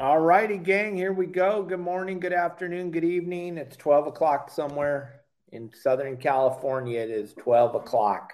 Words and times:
All 0.00 0.18
righty, 0.18 0.56
gang, 0.56 0.96
here 0.96 1.12
we 1.12 1.26
go. 1.26 1.62
Good 1.62 1.78
morning, 1.78 2.20
good 2.20 2.32
afternoon, 2.32 2.90
good 2.90 3.04
evening. 3.04 3.58
It's 3.58 3.76
12 3.76 4.06
o'clock 4.06 4.50
somewhere 4.50 5.20
in 5.52 5.70
Southern 5.74 6.16
California. 6.16 7.00
It 7.00 7.10
is 7.10 7.34
12 7.34 7.74
o'clock. 7.74 8.32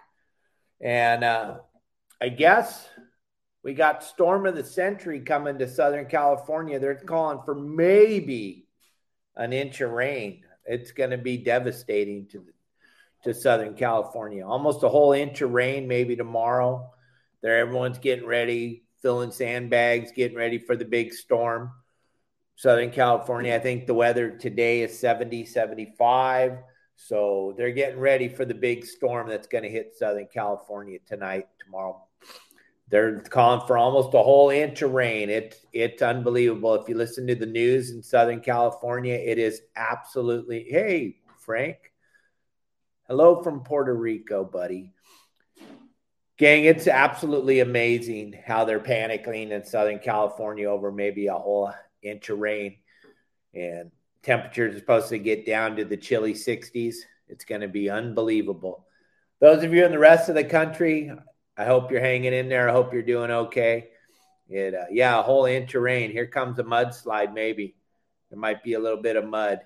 And 0.80 1.24
uh, 1.24 1.56
I 2.22 2.28
guess 2.28 2.88
we 3.64 3.74
got 3.74 4.04
storm 4.04 4.46
of 4.46 4.54
the 4.54 4.62
century 4.62 5.18
coming 5.18 5.58
to 5.58 5.66
Southern 5.66 6.06
California. 6.06 6.78
They're 6.78 6.94
calling 6.94 7.40
for 7.44 7.56
maybe 7.56 8.68
an 9.34 9.52
inch 9.52 9.80
of 9.80 9.90
rain. 9.90 10.44
It's 10.66 10.92
going 10.92 11.10
to 11.10 11.18
be 11.18 11.36
devastating 11.36 12.28
to 12.28 12.44
to 13.24 13.34
Southern 13.34 13.74
California. 13.74 14.46
Almost 14.46 14.84
a 14.84 14.88
whole 14.88 15.14
inch 15.14 15.40
of 15.40 15.50
rain 15.50 15.88
maybe 15.88 16.14
tomorrow. 16.14 16.92
There 17.42 17.58
everyone's 17.58 17.98
getting 17.98 18.26
ready, 18.26 18.85
filling 19.06 19.30
sandbags, 19.30 20.10
getting 20.10 20.36
ready 20.36 20.58
for 20.58 20.74
the 20.74 20.84
big 20.84 21.14
storm. 21.14 21.70
Southern 22.56 22.90
California, 22.90 23.54
I 23.54 23.60
think 23.60 23.86
the 23.86 23.94
weather 23.94 24.32
today 24.32 24.80
is 24.80 24.98
70, 24.98 25.44
75. 25.44 26.58
So 26.96 27.54
they're 27.56 27.70
getting 27.70 28.00
ready 28.00 28.28
for 28.28 28.44
the 28.44 28.52
big 28.52 28.84
storm 28.84 29.28
that's 29.28 29.46
going 29.46 29.62
to 29.62 29.70
hit 29.70 29.94
Southern 29.96 30.26
California 30.26 30.98
tonight, 31.06 31.46
tomorrow 31.64 32.02
they're 32.88 33.20
calling 33.20 33.64
for 33.68 33.78
almost 33.78 34.14
a 34.14 34.22
whole 34.22 34.50
inch 34.50 34.82
of 34.82 34.90
rain. 34.92 35.30
It's 35.30 35.64
it's 35.72 36.02
unbelievable. 36.02 36.74
If 36.74 36.88
you 36.88 36.96
listen 36.96 37.28
to 37.28 37.36
the 37.36 37.46
news 37.46 37.90
in 37.90 38.02
Southern 38.02 38.40
California, 38.40 39.14
it 39.14 39.38
is 39.38 39.62
absolutely. 39.76 40.66
Hey, 40.68 41.20
Frank. 41.38 41.76
Hello 43.06 43.40
from 43.40 43.62
Puerto 43.62 43.94
Rico, 43.94 44.44
buddy. 44.44 44.95
Gang, 46.38 46.64
it's 46.64 46.86
absolutely 46.86 47.60
amazing 47.60 48.38
how 48.46 48.66
they're 48.66 48.78
panicking 48.78 49.52
in 49.52 49.64
Southern 49.64 49.98
California 49.98 50.68
over 50.68 50.92
maybe 50.92 51.28
a 51.28 51.34
whole 51.34 51.72
inch 52.02 52.28
of 52.28 52.38
rain. 52.38 52.76
And 53.54 53.90
temperatures 54.22 54.74
are 54.74 54.78
supposed 54.78 55.08
to 55.08 55.18
get 55.18 55.46
down 55.46 55.76
to 55.76 55.86
the 55.86 55.96
chilly 55.96 56.34
60s. 56.34 56.96
It's 57.28 57.46
going 57.46 57.62
to 57.62 57.68
be 57.68 57.88
unbelievable. 57.88 58.86
Those 59.40 59.64
of 59.64 59.72
you 59.72 59.86
in 59.86 59.92
the 59.92 59.98
rest 59.98 60.28
of 60.28 60.34
the 60.34 60.44
country, 60.44 61.10
I 61.56 61.64
hope 61.64 61.90
you're 61.90 62.00
hanging 62.00 62.34
in 62.34 62.50
there. 62.50 62.68
I 62.68 62.72
hope 62.72 62.92
you're 62.92 63.02
doing 63.02 63.30
okay. 63.30 63.88
It, 64.50 64.74
uh, 64.74 64.84
yeah, 64.90 65.18
a 65.18 65.22
whole 65.22 65.46
inch 65.46 65.74
of 65.74 65.82
rain. 65.82 66.10
Here 66.10 66.26
comes 66.26 66.58
a 66.58 66.64
mudslide, 66.64 67.32
maybe. 67.32 67.76
There 68.30 68.38
might 68.38 68.62
be 68.62 68.74
a 68.74 68.78
little 68.78 69.00
bit 69.00 69.16
of 69.16 69.24
mud. 69.24 69.60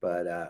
But 0.00 0.26
uh, 0.26 0.46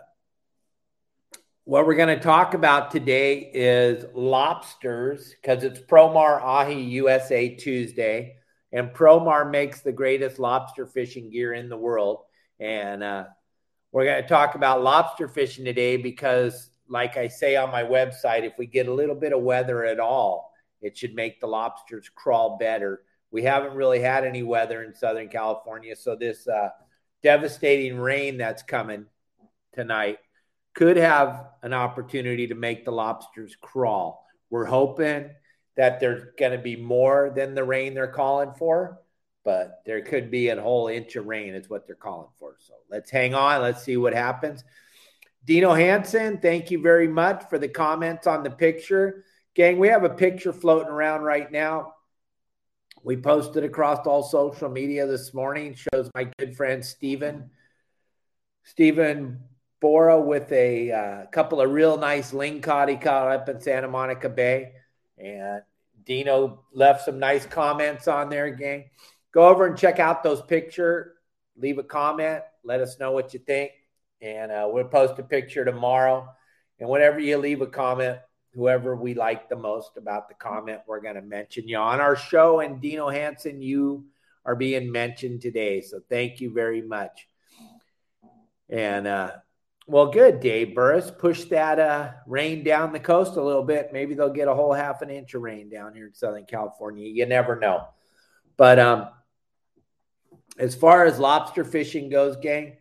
what 1.65 1.87
we're 1.87 1.95
going 1.95 2.15
to 2.15 2.23
talk 2.23 2.53
about 2.53 2.91
today 2.91 3.39
is 3.51 4.05
lobsters 4.13 5.33
because 5.33 5.63
it's 5.63 5.79
Promar 5.79 6.39
Ahi 6.39 6.79
USA 6.79 7.49
Tuesday. 7.49 8.35
And 8.71 8.93
Promar 8.93 9.49
makes 9.49 9.81
the 9.81 9.91
greatest 9.91 10.37
lobster 10.37 10.85
fishing 10.85 11.31
gear 11.31 11.53
in 11.53 11.67
the 11.67 11.77
world. 11.77 12.19
And 12.59 13.01
uh, 13.01 13.25
we're 13.91 14.05
going 14.05 14.21
to 14.21 14.29
talk 14.29 14.53
about 14.53 14.83
lobster 14.83 15.27
fishing 15.27 15.65
today 15.65 15.97
because 15.97 16.69
like 16.87 17.17
I 17.17 17.29
say 17.29 17.55
on 17.55 17.71
my 17.71 17.81
website, 17.81 18.43
if 18.43 18.53
we 18.59 18.67
get 18.67 18.87
a 18.87 18.93
little 18.93 19.15
bit 19.15 19.33
of 19.33 19.41
weather 19.41 19.83
at 19.85 19.99
all, 19.99 20.53
it 20.81 20.95
should 20.95 21.15
make 21.15 21.39
the 21.39 21.47
lobsters 21.47 22.11
crawl 22.13 22.59
better. 22.59 23.01
We 23.31 23.41
haven't 23.41 23.73
really 23.73 24.01
had 24.01 24.23
any 24.23 24.43
weather 24.43 24.83
in 24.83 24.93
Southern 24.93 25.29
California, 25.29 25.95
so 25.95 26.15
this 26.15 26.47
uh, 26.47 26.69
devastating 27.23 27.97
rain 27.97 28.37
that's 28.37 28.61
coming 28.61 29.07
tonight 29.73 30.19
could 30.75 30.97
have 30.97 31.47
an 31.63 31.73
opportunity 31.73 32.47
to 32.47 32.55
make 32.55 32.85
the 32.85 32.91
lobsters 32.91 33.55
crawl. 33.59 34.25
We're 34.49 34.65
hoping 34.65 35.31
that 35.77 35.99
there's 35.99 36.23
going 36.37 36.51
to 36.51 36.57
be 36.57 36.75
more 36.75 37.31
than 37.35 37.55
the 37.55 37.63
rain 37.63 37.93
they're 37.93 38.07
calling 38.07 38.53
for, 38.53 38.99
but 39.43 39.81
there 39.85 40.01
could 40.01 40.29
be 40.29 40.49
a 40.49 40.61
whole 40.61 40.87
inch 40.87 41.15
of 41.15 41.25
rain, 41.25 41.55
is 41.55 41.69
what 41.69 41.87
they're 41.87 41.95
calling 41.95 42.29
for. 42.37 42.57
So 42.59 42.73
let's 42.89 43.09
hang 43.09 43.33
on. 43.33 43.61
Let's 43.61 43.83
see 43.83 43.97
what 43.97 44.13
happens. 44.13 44.63
Dino 45.45 45.73
Hanson, 45.73 46.39
thank 46.39 46.71
you 46.71 46.81
very 46.81 47.07
much 47.07 47.43
for 47.49 47.57
the 47.57 47.67
comments 47.67 48.27
on 48.27 48.43
the 48.43 48.49
picture. 48.49 49.23
Gang, 49.53 49.79
we 49.79 49.87
have 49.87 50.03
a 50.03 50.09
picture 50.09 50.51
floating 50.51 50.91
around 50.91 51.21
right 51.21 51.51
now. 51.51 51.93
We 53.03 53.15
posted 53.15 53.63
across 53.63 54.05
all 54.07 54.23
social 54.23 54.67
media 54.67 55.05
this 55.05 55.33
morning. 55.33 55.75
Shows 55.75 56.09
my 56.15 56.29
good 56.39 56.57
friend 56.57 56.83
Stephen. 56.83 57.51
Stephen 58.63 59.43
With 59.85 60.51
a 60.51 60.91
uh, 60.91 61.25
couple 61.27 61.61
of 61.61 61.71
real 61.71 61.97
nice 61.97 62.31
lingcod 62.31 62.89
he 62.89 62.95
caught 62.95 63.31
up 63.31 63.49
in 63.49 63.61
Santa 63.61 63.87
Monica 63.87 64.29
Bay. 64.29 64.73
And 65.17 65.61
Dino 66.03 66.63
left 66.73 67.05
some 67.05 67.19
nice 67.19 67.45
comments 67.45 68.07
on 68.07 68.29
there, 68.29 68.49
gang. 68.49 68.89
Go 69.31 69.47
over 69.47 69.65
and 69.67 69.77
check 69.77 69.99
out 69.99 70.23
those 70.23 70.41
picture. 70.41 71.15
Leave 71.57 71.77
a 71.77 71.83
comment. 71.83 72.41
Let 72.63 72.81
us 72.81 72.99
know 72.99 73.11
what 73.11 73.33
you 73.33 73.39
think 73.39 73.71
and 74.21 74.51
uh, 74.51 74.67
we'll 74.69 74.85
post 74.85 75.19
a 75.19 75.23
picture 75.23 75.63
tomorrow. 75.63 76.27
And 76.79 76.89
whenever 76.89 77.19
you 77.19 77.37
leave 77.37 77.61
a 77.61 77.67
comment, 77.67 78.17
whoever 78.53 78.95
we 78.95 79.13
like 79.13 79.49
the 79.49 79.55
most 79.55 79.97
about 79.97 80.27
the 80.27 80.35
comment, 80.35 80.81
we're 80.87 81.01
going 81.01 81.15
to 81.15 81.21
mention 81.21 81.67
you 81.67 81.77
on 81.77 81.99
our 81.99 82.15
show. 82.15 82.59
And 82.59 82.81
Dino 82.81 83.09
Hanson, 83.09 83.61
you 83.61 84.05
are 84.45 84.55
being 84.55 84.91
mentioned 84.91 85.41
today. 85.41 85.81
So 85.81 85.99
thank 86.09 86.41
you 86.41 86.53
very 86.53 86.81
much. 86.81 87.27
And 88.69 89.05
uh, 89.05 89.31
well, 89.87 90.07
good, 90.07 90.39
Dave 90.39 90.73
Burris. 90.73 91.11
Push 91.11 91.45
that 91.45 91.79
uh, 91.79 92.11
rain 92.25 92.63
down 92.63 92.91
the 92.91 92.99
coast 92.99 93.35
a 93.35 93.43
little 93.43 93.63
bit. 93.63 93.93
Maybe 93.93 94.15
they'll 94.15 94.29
get 94.29 94.47
a 94.47 94.55
whole 94.55 94.73
half 94.73 95.01
an 95.01 95.09
inch 95.09 95.33
of 95.35 95.43
rain 95.43 95.69
down 95.69 95.93
here 95.93 96.07
in 96.07 96.13
Southern 96.13 96.45
California. 96.45 97.07
You 97.07 97.25
never 97.25 97.55
know. 97.59 97.87
But 98.57 98.79
um, 98.79 99.09
as 100.57 100.75
far 100.75 101.05
as 101.05 101.19
lobster 101.19 101.63
fishing 101.63 102.09
goes, 102.09 102.35
gang, 102.37 102.77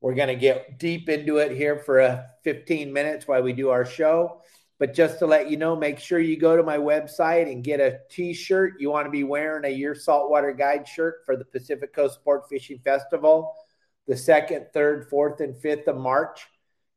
we're 0.00 0.14
going 0.14 0.28
to 0.28 0.36
get 0.36 0.78
deep 0.78 1.08
into 1.08 1.38
it 1.38 1.52
here 1.52 1.78
for 1.78 2.00
a 2.00 2.26
15 2.44 2.92
minutes 2.92 3.26
while 3.26 3.42
we 3.42 3.52
do 3.52 3.70
our 3.70 3.84
show. 3.84 4.40
But 4.78 4.94
just 4.94 5.18
to 5.20 5.26
let 5.26 5.50
you 5.50 5.56
know, 5.56 5.74
make 5.74 5.98
sure 5.98 6.18
you 6.18 6.38
go 6.38 6.56
to 6.56 6.62
my 6.62 6.76
website 6.76 7.50
and 7.50 7.64
get 7.64 7.80
a 7.80 8.00
t 8.10 8.34
shirt. 8.34 8.74
You 8.78 8.90
want 8.90 9.06
to 9.06 9.10
be 9.10 9.24
wearing 9.24 9.64
a 9.64 9.74
Your 9.74 9.94
Saltwater 9.94 10.52
Guide 10.52 10.86
shirt 10.86 11.22
for 11.24 11.36
the 11.36 11.46
Pacific 11.46 11.94
Coast 11.94 12.16
Sport 12.16 12.48
Fishing 12.48 12.78
Festival, 12.84 13.54
the 14.06 14.16
second, 14.16 14.66
third, 14.72 15.08
fourth, 15.08 15.40
and 15.40 15.56
fifth 15.56 15.88
of 15.88 15.96
March. 15.96 16.46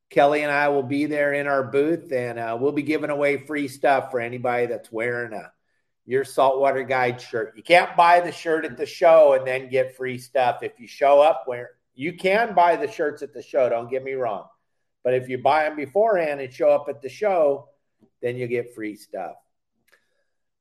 Kelly 0.09 0.41
and 0.41 0.51
I 0.51 0.69
will 0.69 0.83
be 0.83 1.05
there 1.05 1.33
in 1.33 1.47
our 1.47 1.63
booth 1.63 2.11
and 2.11 2.39
uh, 2.39 2.57
we'll 2.59 2.71
be 2.71 2.81
giving 2.81 3.11
away 3.11 3.37
free 3.37 3.67
stuff 3.67 4.09
for 4.09 4.19
anybody 4.19 4.65
that's 4.65 4.91
wearing 4.91 5.33
a 5.33 5.51
Your 6.05 6.23
Saltwater 6.23 6.83
Guide 6.83 7.21
shirt. 7.21 7.53
You 7.55 7.61
can't 7.61 7.95
buy 7.95 8.19
the 8.19 8.31
shirt 8.31 8.65
at 8.65 8.75
the 8.75 8.87
show 8.87 9.33
and 9.33 9.45
then 9.45 9.69
get 9.69 9.95
free 9.95 10.17
stuff. 10.17 10.63
If 10.63 10.79
you 10.79 10.87
show 10.87 11.21
up 11.21 11.43
Where 11.45 11.71
you 11.93 12.13
can 12.13 12.55
buy 12.55 12.75
the 12.75 12.89
shirts 12.89 13.21
at 13.21 13.33
the 13.33 13.43
show, 13.43 13.69
don't 13.69 13.89
get 13.89 14.03
me 14.03 14.13
wrong. 14.13 14.45
But 15.03 15.13
if 15.13 15.29
you 15.29 15.37
buy 15.37 15.65
them 15.65 15.75
beforehand 15.75 16.41
and 16.41 16.51
show 16.51 16.69
up 16.69 16.87
at 16.89 17.01
the 17.01 17.09
show, 17.09 17.69
then 18.21 18.35
you 18.35 18.47
get 18.47 18.73
free 18.73 18.95
stuff. 18.95 19.35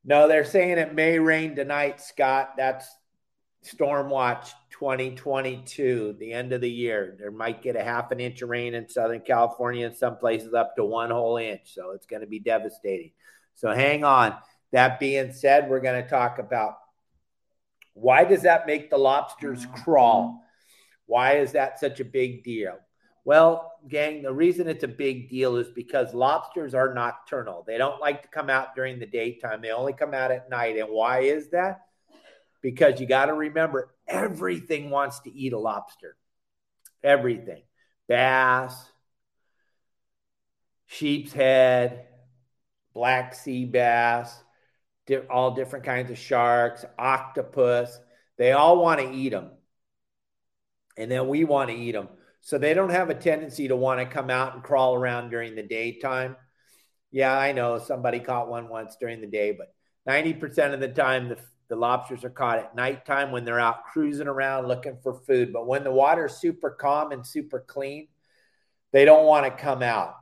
No, 0.04 0.28
they're 0.28 0.44
saying 0.44 0.78
it 0.78 0.94
may 0.94 1.18
rain 1.18 1.54
tonight, 1.54 2.00
Scott. 2.00 2.54
That's 2.56 2.86
Storm 3.62 4.08
Watch 4.08 4.52
2022, 4.70 6.16
the 6.18 6.32
end 6.32 6.52
of 6.52 6.60
the 6.60 6.70
year. 6.70 7.16
There 7.18 7.30
might 7.30 7.62
get 7.62 7.76
a 7.76 7.82
half 7.82 8.10
an 8.12 8.20
inch 8.20 8.42
of 8.42 8.48
rain 8.48 8.74
in 8.74 8.88
Southern 8.88 9.20
California 9.20 9.86
and 9.86 9.96
some 9.96 10.16
places 10.16 10.54
up 10.54 10.76
to 10.76 10.84
one 10.84 11.10
whole 11.10 11.36
inch. 11.36 11.74
So 11.74 11.90
it's 11.90 12.06
going 12.06 12.22
to 12.22 12.28
be 12.28 12.38
devastating. 12.38 13.12
So 13.54 13.72
hang 13.72 14.04
on. 14.04 14.36
That 14.72 15.00
being 15.00 15.32
said, 15.32 15.68
we're 15.68 15.80
going 15.80 16.02
to 16.02 16.08
talk 16.08 16.38
about 16.38 16.76
why 17.94 18.24
does 18.24 18.42
that 18.42 18.66
make 18.66 18.90
the 18.90 18.98
lobsters 18.98 19.66
mm-hmm. 19.66 19.82
crawl? 19.82 20.44
Why 21.06 21.38
is 21.38 21.52
that 21.52 21.80
such 21.80 22.00
a 22.00 22.04
big 22.04 22.44
deal? 22.44 22.78
Well, 23.24 23.72
gang, 23.88 24.22
the 24.22 24.32
reason 24.32 24.68
it's 24.68 24.84
a 24.84 24.88
big 24.88 25.28
deal 25.28 25.56
is 25.56 25.68
because 25.70 26.14
lobsters 26.14 26.74
are 26.74 26.94
nocturnal. 26.94 27.64
They 27.66 27.76
don't 27.76 28.00
like 28.00 28.22
to 28.22 28.28
come 28.28 28.48
out 28.48 28.74
during 28.76 28.98
the 28.98 29.06
daytime, 29.06 29.60
they 29.60 29.70
only 29.70 29.92
come 29.92 30.14
out 30.14 30.30
at 30.30 30.48
night. 30.48 30.76
And 30.78 30.88
why 30.88 31.20
is 31.20 31.50
that? 31.50 31.87
Because 32.62 33.00
you 33.00 33.06
got 33.06 33.26
to 33.26 33.34
remember 33.34 33.94
everything 34.06 34.90
wants 34.90 35.20
to 35.20 35.32
eat 35.32 35.52
a 35.52 35.58
lobster. 35.58 36.16
Everything. 37.02 37.62
Bass, 38.08 38.74
sheep's 40.86 41.32
head, 41.32 42.06
black 42.94 43.34
sea 43.34 43.64
bass, 43.64 44.42
all 45.30 45.52
different 45.52 45.84
kinds 45.84 46.10
of 46.10 46.18
sharks, 46.18 46.84
octopus. 46.98 47.98
They 48.36 48.52
all 48.52 48.82
want 48.82 49.00
to 49.00 49.10
eat 49.10 49.30
them. 49.30 49.50
And 50.96 51.10
then 51.10 51.28
we 51.28 51.44
want 51.44 51.70
to 51.70 51.76
eat 51.76 51.92
them. 51.92 52.08
So 52.40 52.58
they 52.58 52.74
don't 52.74 52.90
have 52.90 53.10
a 53.10 53.14
tendency 53.14 53.68
to 53.68 53.76
want 53.76 54.00
to 54.00 54.06
come 54.06 54.30
out 54.30 54.54
and 54.54 54.62
crawl 54.62 54.94
around 54.94 55.30
during 55.30 55.54
the 55.54 55.62
daytime. 55.62 56.36
Yeah, 57.10 57.36
I 57.36 57.52
know 57.52 57.78
somebody 57.78 58.20
caught 58.20 58.48
one 58.48 58.68
once 58.68 58.96
during 58.98 59.20
the 59.20 59.26
day, 59.26 59.52
but 59.52 59.74
90% 60.08 60.74
of 60.74 60.80
the 60.80 60.88
time, 60.88 61.28
the, 61.28 61.38
the 61.68 61.76
lobsters 61.76 62.24
are 62.24 62.30
caught 62.30 62.58
at 62.58 62.74
nighttime 62.74 63.30
when 63.30 63.44
they're 63.44 63.60
out 63.60 63.84
cruising 63.84 64.26
around 64.26 64.66
looking 64.66 64.96
for 65.02 65.14
food. 65.14 65.52
But 65.52 65.66
when 65.66 65.84
the 65.84 65.92
water's 65.92 66.36
super 66.36 66.70
calm 66.70 67.12
and 67.12 67.26
super 67.26 67.60
clean, 67.60 68.08
they 68.92 69.04
don't 69.04 69.26
want 69.26 69.44
to 69.44 69.62
come 69.62 69.82
out. 69.82 70.14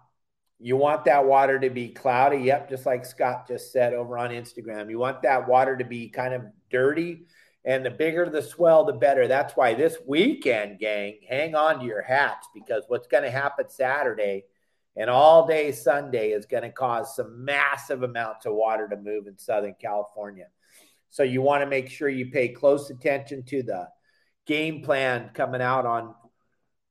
You 0.59 0.77
want 0.77 1.05
that 1.05 1.25
water 1.25 1.59
to 1.61 1.71
be 1.71 1.89
cloudy. 1.89 2.39
Yep, 2.39 2.71
just 2.71 2.87
like 2.87 3.05
Scott 3.05 3.47
just 3.47 3.73
said 3.73 3.93
over 3.95 4.19
on 4.19 4.31
Instagram. 4.31 4.91
You 4.91 4.99
want 4.99 5.23
that 5.23 5.47
water 5.47 5.77
to 5.77 5.85
be 5.85 6.09
kind 6.09 6.35
of 6.35 6.43
dirty. 6.71 7.27
And 7.65 7.85
the 7.85 7.91
bigger 7.91 8.29
the 8.29 8.43
swell, 8.43 8.85
the 8.85 8.93
better. 8.93 9.29
That's 9.29 9.55
why 9.55 9.75
this 9.75 9.99
weekend, 10.07 10.79
gang, 10.79 11.19
hang 11.29 11.55
on 11.55 11.81
to 11.81 11.85
your 11.85 12.03
hats 12.03 12.49
because 12.55 12.85
what's 12.89 13.09
going 13.09 13.25
to 13.25 13.31
happen 13.31 13.69
Saturday 13.69 14.45
and 14.97 15.11
all 15.11 15.47
day 15.47 15.73
Sunday 15.73 16.31
is 16.31 16.47
going 16.47 16.63
to 16.63 16.71
cause 16.71 17.15
some 17.15 17.45
massive 17.45 18.03
amounts 18.03 18.47
of 18.47 18.55
water 18.55 18.89
to 18.89 18.97
move 18.97 19.27
in 19.27 19.37
Southern 19.37 19.75
California. 19.81 20.47
So 21.11 21.23
you 21.23 21.43
want 21.43 21.63
to 21.63 21.67
make 21.67 21.89
sure 21.89 22.09
you 22.09 22.27
pay 22.27 22.49
close 22.49 22.91
attention 22.91 23.43
to 23.45 23.63
the 23.63 23.89
game 24.47 24.83
plan 24.83 25.31
coming 25.35 25.63
out 25.63 25.87
on 25.87 26.15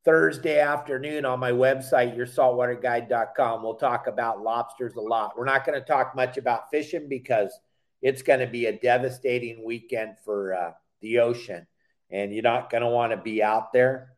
Thursday 0.04 0.60
afternoon 0.60 1.26
on 1.26 1.40
my 1.40 1.52
website, 1.52 2.16
yoursaltwaterguide.com. 2.16 3.64
We'll 3.64 3.76
talk 3.76 4.08
about 4.08 4.42
lobsters 4.42 4.96
a 4.96 5.02
lot. 5.02 5.38
We're 5.38 5.46
not 5.46 5.66
going 5.66 5.80
to 5.80 5.86
talk 5.86 6.16
much 6.16 6.38
about 6.38 6.70
fishing 6.70 7.10
because 7.10 7.58
it's 8.04 8.22
going 8.22 8.40
to 8.40 8.48
be 8.48 8.68
a 8.68 8.80
devastating 8.80 9.66
weekend 9.66 10.18
for 10.24 10.54
uh, 10.54 10.72
the 11.02 11.20
ocean. 11.20 11.66
And 12.12 12.32
you're 12.32 12.44
not 12.44 12.70
going 12.70 12.84
to 12.84 12.90
want 12.90 13.14
to 13.14 13.18
be 13.18 13.42
out 13.42 13.74
there, 13.74 14.12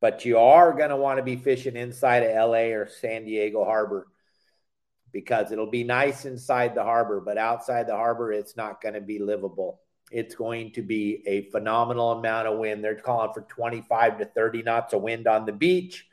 but 0.00 0.24
you 0.24 0.38
are 0.38 0.72
going 0.72 0.90
to 0.90 0.96
want 0.96 1.18
to 1.18 1.22
be 1.22 1.36
fishing 1.36 1.76
inside 1.76 2.24
of 2.24 2.50
LA 2.50 2.74
or 2.74 2.88
San 2.88 3.24
Diego 3.24 3.64
Harbor 3.64 4.08
because 5.12 5.52
it'll 5.52 5.70
be 5.70 5.84
nice 5.84 6.24
inside 6.24 6.74
the 6.74 6.84
harbor, 6.84 7.20
but 7.20 7.38
outside 7.38 7.86
the 7.86 7.96
harbor, 7.96 8.32
it's 8.32 8.56
not 8.56 8.80
going 8.80 8.94
to 8.94 9.00
be 9.00 9.18
livable 9.18 9.80
it's 10.10 10.34
going 10.34 10.72
to 10.72 10.82
be 10.82 11.22
a 11.26 11.50
phenomenal 11.50 12.12
amount 12.12 12.48
of 12.48 12.58
wind. 12.58 12.82
They're 12.82 12.94
calling 12.94 13.32
for 13.32 13.42
25 13.42 14.18
to 14.18 14.24
30 14.24 14.62
knots 14.62 14.94
of 14.94 15.02
wind 15.02 15.26
on 15.26 15.44
the 15.44 15.52
beach 15.52 16.06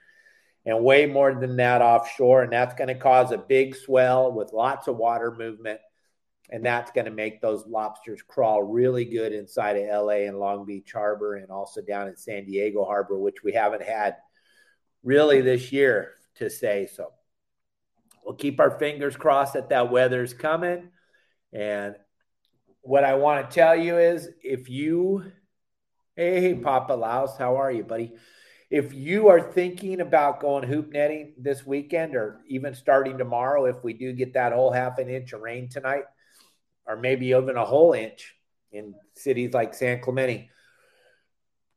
and 0.65 0.83
way 0.83 1.06
more 1.06 1.33
than 1.33 1.57
that 1.57 1.81
offshore. 1.81 2.44
And 2.44 2.51
that's 2.51 2.75
going 2.75 2.88
to 2.89 2.95
cause 2.95 3.31
a 3.31 3.38
big 3.38 3.75
swell 3.75 4.31
with 4.31 4.53
lots 4.53 4.88
of 4.88 4.98
water 4.98 5.31
movement. 5.31 5.80
And 6.50 6.63
that's 6.63 6.91
going 6.91 7.06
to 7.06 7.12
make 7.12 7.41
those 7.41 7.65
lobsters 7.65 8.21
crawl 8.21 8.62
really 8.62 9.06
good 9.06 9.33
inside 9.33 9.77
of 9.77 10.06
LA 10.06 10.27
and 10.27 10.39
Long 10.39 10.65
Beach 10.65 10.91
Harbor 10.91 11.36
and 11.36 11.50
also 11.50 11.81
down 11.81 12.07
in 12.07 12.18
San 12.18 12.45
Diego 12.45 12.86
Harbor, 12.86 13.18
which 13.18 13.44
we 13.44 13.53
haven't 13.53 13.81
had 13.81 14.18
really 15.03 15.41
this 15.41 15.71
year 15.71 16.13
to 16.36 16.50
say. 16.50 16.88
So 16.94 17.13
we'll 18.25 18.36
keep 18.36 18.60
our 18.60 18.72
fingers 18.80 19.16
crossed 19.16 19.54
that 19.54 19.69
that 19.69 19.92
weather's 19.92 20.33
coming. 20.33 20.89
And 21.54 21.95
what 22.81 23.04
I 23.04 23.13
want 23.16 23.50
to 23.50 23.56
tell 23.56 23.75
you 23.75 23.98
is 23.98 24.27
if 24.42 24.69
you, 24.69 25.31
hey, 26.16 26.56
Papa 26.56 26.94
Laos, 26.94 27.38
how 27.38 27.57
are 27.57 27.72
you, 27.72 27.83
buddy? 27.83 28.13
If 28.72 28.94
you 28.94 29.30
are 29.30 29.39
thinking 29.39 30.01
about 30.01 30.39
going 30.39 30.68
hoop 30.68 30.92
netting 30.92 31.36
this 31.38 31.66
weekend 31.66 32.16
or 32.16 32.42
even 32.48 32.74
starting 32.74 33.18
tomorrow, 33.18 33.66
if 33.66 33.83
we 33.83 33.94
do 33.94 34.12
get 34.12 34.33
that 34.33 34.54
whole 34.54 34.72
half 34.72 34.98
an 34.98 35.07
inch 35.07 35.33
of 35.33 35.42
rain 35.42 35.69
tonight, 35.69 36.04
or 36.88 36.98
maybe 36.98 37.27
even 37.27 37.57
a 37.57 37.66
whole 37.66 37.94
inch 37.94 38.36
in 38.72 38.95
cities 39.16 39.54
like 39.54 39.74
San 39.74 40.01
Clemente, 40.01 40.50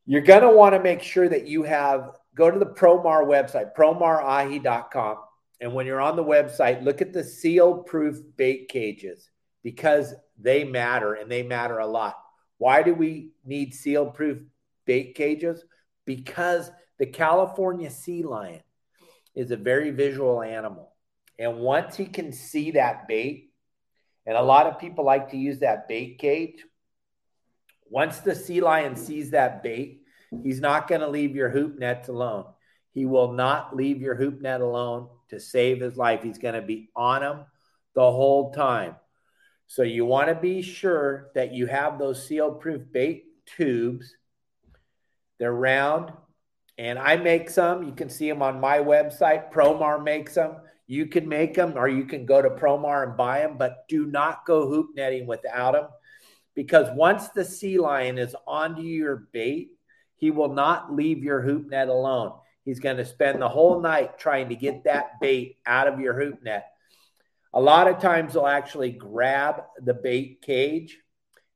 you're 0.06 0.22
going 0.22 0.42
to 0.42 0.50
want 0.50 0.74
to 0.74 0.82
make 0.82 1.02
sure 1.02 1.28
that 1.28 1.46
you 1.46 1.62
have 1.62 2.16
go 2.34 2.50
to 2.50 2.58
the 2.58 2.66
Promar 2.66 3.26
website, 3.26 3.74
promarahi.com. 3.76 5.18
And 5.60 5.74
when 5.74 5.86
you're 5.86 6.00
on 6.00 6.16
the 6.16 6.24
website, 6.24 6.84
look 6.84 7.02
at 7.02 7.12
the 7.12 7.24
seal 7.24 7.78
proof 7.78 8.18
bait 8.36 8.68
cages 8.68 9.30
because 9.62 10.14
they 10.38 10.64
matter 10.64 11.14
and 11.14 11.30
they 11.30 11.42
matter 11.42 11.78
a 11.78 11.86
lot. 11.86 12.16
Why 12.58 12.82
do 12.82 12.94
we 12.94 13.30
need 13.44 13.74
seal 13.74 14.06
proof 14.06 14.38
bait 14.84 15.14
cages? 15.14 15.64
Because 16.04 16.70
the 16.98 17.06
California 17.06 17.90
sea 17.90 18.22
lion 18.22 18.62
is 19.34 19.50
a 19.50 19.56
very 19.56 19.90
visual 19.90 20.42
animal. 20.42 20.92
And 21.38 21.58
once 21.58 21.96
he 21.96 22.06
can 22.06 22.32
see 22.32 22.72
that 22.72 23.06
bait, 23.06 23.52
and 24.26 24.36
a 24.36 24.42
lot 24.42 24.66
of 24.66 24.78
people 24.78 25.04
like 25.04 25.30
to 25.30 25.36
use 25.36 25.60
that 25.60 25.88
bait 25.88 26.18
cage, 26.18 26.64
once 27.90 28.18
the 28.18 28.34
sea 28.34 28.60
lion 28.60 28.96
sees 28.96 29.30
that 29.30 29.62
bait, 29.62 30.02
he's 30.42 30.60
not 30.60 30.88
going 30.88 31.00
to 31.00 31.08
leave 31.08 31.34
your 31.34 31.48
hoop 31.48 31.78
nets 31.78 32.08
alone. 32.08 32.44
He 32.92 33.06
will 33.06 33.32
not 33.32 33.74
leave 33.74 34.00
your 34.00 34.14
hoop 34.14 34.40
net 34.40 34.60
alone 34.60 35.08
to 35.30 35.40
save 35.40 35.80
his 35.80 35.96
life. 35.96 36.22
He's 36.22 36.38
going 36.38 36.54
to 36.54 36.62
be 36.62 36.90
on 36.94 37.22
him 37.22 37.44
the 37.94 38.00
whole 38.00 38.52
time. 38.52 38.96
So 39.66 39.82
you 39.82 40.04
want 40.04 40.28
to 40.28 40.34
be 40.34 40.62
sure 40.62 41.30
that 41.34 41.52
you 41.52 41.66
have 41.66 41.98
those 41.98 42.26
seal 42.26 42.52
proof 42.52 42.82
bait 42.90 43.24
tubes. 43.44 44.14
They're 45.38 45.52
round 45.52 46.12
and 46.78 46.98
I 46.98 47.16
make 47.16 47.50
some. 47.50 47.82
You 47.82 47.92
can 47.92 48.08
see 48.08 48.28
them 48.28 48.42
on 48.42 48.60
my 48.60 48.78
website. 48.78 49.52
Promar 49.52 50.02
makes 50.02 50.34
them. 50.34 50.56
You 50.86 51.06
can 51.06 51.28
make 51.28 51.54
them 51.54 51.74
or 51.76 51.86
you 51.88 52.04
can 52.04 52.24
go 52.24 52.40
to 52.40 52.48
Promar 52.48 53.06
and 53.06 53.16
buy 53.16 53.40
them, 53.40 53.58
but 53.58 53.86
do 53.88 54.06
not 54.06 54.46
go 54.46 54.66
hoop 54.66 54.90
netting 54.94 55.26
without 55.26 55.72
them 55.72 55.88
because 56.58 56.88
once 56.96 57.28
the 57.28 57.44
sea 57.44 57.78
lion 57.78 58.18
is 58.18 58.34
onto 58.44 58.82
your 58.82 59.28
bait, 59.32 59.70
he 60.16 60.32
will 60.32 60.52
not 60.52 60.92
leave 60.92 61.22
your 61.22 61.40
hoop 61.40 61.70
net 61.70 61.86
alone. 61.86 62.32
He's 62.68 62.80
going 62.80 62.98
to 62.98 63.04
spend 63.06 63.40
the 63.40 63.48
whole 63.48 63.80
night 63.80 64.18
trying 64.18 64.50
to 64.50 64.54
get 64.54 64.84
that 64.84 65.18
bait 65.22 65.56
out 65.64 65.88
of 65.88 66.00
your 66.00 66.12
hoop 66.12 66.42
net. 66.42 66.66
A 67.54 67.60
lot 67.62 67.88
of 67.88 67.98
times 67.98 68.34
they'll 68.34 68.46
actually 68.46 68.90
grab 68.90 69.62
the 69.82 69.94
bait 69.94 70.42
cage 70.42 70.98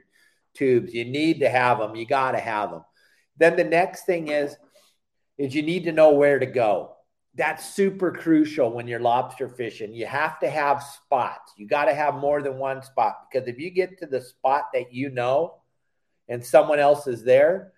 tubes. 0.53 0.93
You 0.93 1.05
need 1.05 1.39
to 1.39 1.49
have 1.49 1.79
them. 1.79 1.95
You 1.95 2.05
got 2.05 2.31
to 2.31 2.39
have 2.39 2.71
them. 2.71 2.83
Then 3.37 3.55
the 3.55 3.63
next 3.63 4.05
thing 4.05 4.27
is 4.29 4.57
is 5.37 5.53
you 5.53 5.61
need 5.61 5.83
to 5.83 5.91
know 5.91 6.11
where 6.11 6.39
to 6.39 6.45
go. 6.45 6.95
That's 7.35 7.73
super 7.73 8.11
crucial 8.11 8.71
when 8.71 8.87
you're 8.87 8.99
lobster 8.99 9.49
fishing. 9.49 9.93
You 9.93 10.05
have 10.05 10.39
to 10.39 10.49
have 10.49 10.81
spots. 10.81 11.53
You 11.57 11.67
got 11.67 11.85
to 11.85 11.93
have 11.93 12.15
more 12.15 12.41
than 12.41 12.57
one 12.57 12.81
spot 12.81 13.27
because 13.29 13.47
if 13.47 13.59
you 13.59 13.71
get 13.71 13.99
to 13.99 14.05
the 14.05 14.21
spot 14.21 14.65
that 14.73 14.93
you 14.93 15.09
know 15.09 15.59
and 16.29 16.43
someone 16.43 16.79
else 16.79 17.07
is 17.07 17.23
there, 17.23 17.73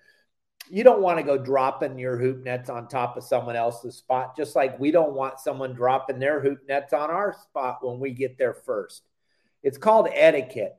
you 0.70 0.84
don't 0.84 1.02
want 1.02 1.18
to 1.18 1.24
go 1.24 1.38
dropping 1.38 1.98
your 1.98 2.18
hoop 2.18 2.44
nets 2.44 2.70
on 2.70 2.88
top 2.88 3.18
of 3.18 3.24
someone 3.24 3.56
else's 3.56 3.96
spot, 3.96 4.36
just 4.36 4.56
like 4.56 4.80
we 4.80 4.92
don't 4.92 5.14
want 5.14 5.40
someone 5.40 5.74
dropping 5.74 6.20
their 6.20 6.40
hoop 6.40 6.60
nets 6.68 6.94
on 6.94 7.10
our 7.10 7.34
spot 7.34 7.80
when 7.82 8.00
we 8.00 8.12
get 8.12 8.38
there 8.38 8.54
first. 8.54 9.04
It's 9.64 9.78
called 9.78 10.08
etiquette. 10.14 10.76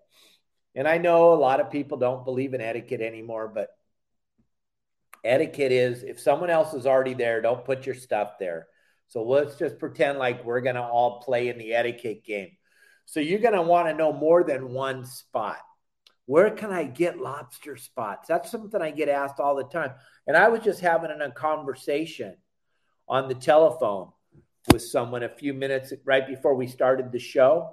And 0.75 0.87
I 0.87 0.99
know 0.99 1.33
a 1.33 1.35
lot 1.35 1.61
of 1.61 1.71
people 1.71 1.99
don't 1.99 2.25
believe 2.25 2.55
in 2.55 2.61
etiquette 2.61 3.01
anymore, 3.01 3.51
but 3.53 3.71
etiquette 5.25 5.73
is 5.73 6.03
if 6.03 6.21
someone 6.21 6.51
else 6.51 6.75
is 6.75 6.87
already 6.87 7.15
there, 7.15 7.41
don't 7.41 7.65
put 7.65 7.87
your 7.87 7.95
stuff 7.95 8.33
there. 8.39 8.67
So 9.09 9.23
let's 9.23 9.57
just 9.57 9.79
pretend 9.79 10.19
like 10.19 10.45
we're 10.45 10.61
going 10.61 10.77
to 10.77 10.83
all 10.83 11.21
play 11.21 11.49
in 11.49 11.59
the 11.59 11.75
etiquette 11.75 12.25
game. 12.25 12.51
So 13.07 13.21
you're 13.21 13.39
going 13.39 13.55
to 13.55 13.63
want 13.63 13.89
to 13.89 13.95
know 13.95 14.13
more 14.13 14.45
than 14.45 14.73
one 14.73 15.07
spot. 15.07 15.59
Where 16.27 16.51
can 16.51 16.71
I 16.71 16.85
get 16.85 17.19
lobster 17.19 17.77
spots? 17.77 18.29
That's 18.29 18.51
something 18.51 18.83
I 18.83 18.91
get 18.91 19.09
asked 19.09 19.41
all 19.41 19.57
the 19.57 19.65
time. 19.65 19.93
And 20.27 20.37
I 20.37 20.49
was 20.49 20.61
just 20.61 20.81
having 20.81 21.11
a 21.11 21.31
conversation 21.31 22.37
on 23.09 23.29
the 23.29 23.35
telephone 23.35 24.11
with 24.71 24.83
someone 24.83 25.23
a 25.23 25.29
few 25.31 25.55
minutes 25.55 25.95
right 26.05 26.27
before 26.27 26.55
we 26.55 26.67
started 26.67 27.11
the 27.11 27.19
show, 27.19 27.73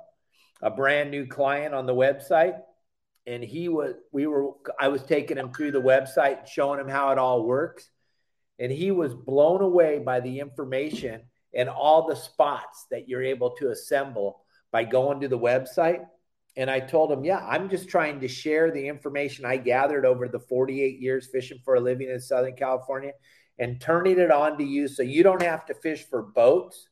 a 0.61 0.71
brand 0.71 1.11
new 1.11 1.27
client 1.27 1.75
on 1.75 1.85
the 1.85 1.93
website 1.93 2.57
and 3.27 3.43
he 3.43 3.69
was 3.69 3.93
we 4.11 4.27
were 4.27 4.51
I 4.79 4.87
was 4.89 5.03
taking 5.03 5.37
him 5.37 5.51
through 5.51 5.71
the 5.71 5.81
website 5.81 6.47
showing 6.47 6.79
him 6.79 6.87
how 6.87 7.11
it 7.11 7.17
all 7.17 7.43
works. 7.43 7.89
And 8.59 8.71
he 8.71 8.91
was 8.91 9.13
blown 9.13 9.61
away 9.61 9.99
by 9.99 10.21
the 10.21 10.39
information 10.39 11.23
and 11.53 11.67
all 11.67 12.07
the 12.07 12.15
spots 12.15 12.85
that 12.91 13.09
you're 13.09 13.23
able 13.23 13.51
to 13.57 13.71
assemble 13.71 14.43
by 14.71 14.85
going 14.85 15.19
to 15.21 15.27
the 15.27 15.39
website. 15.39 16.05
And 16.55 16.69
I 16.69 16.79
told 16.79 17.11
him, 17.11 17.25
"Yeah, 17.25 17.45
I'm 17.45 17.69
just 17.69 17.89
trying 17.89 18.21
to 18.21 18.27
share 18.29 18.71
the 18.71 18.87
information 18.87 19.43
I 19.43 19.57
gathered 19.57 20.05
over 20.05 20.27
the 20.27 20.39
48 20.39 20.99
years 20.99 21.27
fishing 21.27 21.59
for 21.65 21.75
a 21.75 21.81
living 21.81 22.09
in 22.09 22.19
Southern 22.19 22.55
California 22.55 23.11
and 23.57 23.81
turning 23.81 24.19
it 24.19 24.31
on 24.31 24.57
to 24.57 24.63
you 24.63 24.87
so 24.87 25.03
you 25.03 25.23
don't 25.23 25.41
have 25.41 25.65
to 25.65 25.73
fish 25.73 26.03
for 26.03 26.21
boats 26.21 26.87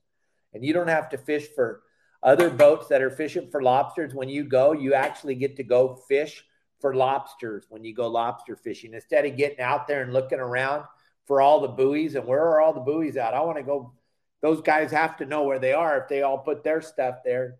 and 0.53 0.65
you 0.65 0.73
don't 0.73 0.87
have 0.87 1.09
to 1.09 1.17
fish 1.17 1.47
for 1.55 1.83
other 2.24 2.50
boats 2.50 2.88
that 2.88 3.01
are 3.01 3.10
fishing 3.10 3.50
for 3.51 3.62
lobsters, 3.62 4.13
when 4.15 4.30
you 4.30 4.46
go, 4.46 4.72
you 4.72 4.94
actually 4.94 5.36
get 5.36 5.58
to 5.58 5.63
go 5.63 5.96
fish 6.08 6.44
for 6.80 6.96
lobsters 6.96 7.65
when 7.70 7.84
you 7.84 7.94
go 7.94 8.08
lobster 8.08 8.56
fishing 8.56 8.94
instead 8.94 9.25
of 9.25 9.38
getting 9.38 9.62
out 9.62 9.88
there 9.88 10.01
and 10.01 10.12
looking 10.12 10.39
around 10.39 10.84
for 11.25 11.42
all 11.42 11.62
the 11.62 11.68
buoys 11.68 12.15
and 12.15 12.25
where 12.25 12.42
are 12.42 12.62
all 12.62 12.74
the 12.74 12.80
buoys 12.82 13.15
at? 13.15 13.34
I 13.34 13.42
want 13.42 13.58
to 13.58 13.63
go. 13.63 13.94
Those 14.42 14.62
guys 14.62 14.92
have 14.92 15.18
to 15.18 15.25
know 15.25 15.44
where 15.44 15.60
they 15.60 15.72
are 15.72 15.98
if 16.01 16.10
they 16.10 16.24
all 16.24 16.38
put 16.38 16.63
their 16.63 16.82
stuff 16.82 17.20
there. 17.24 17.56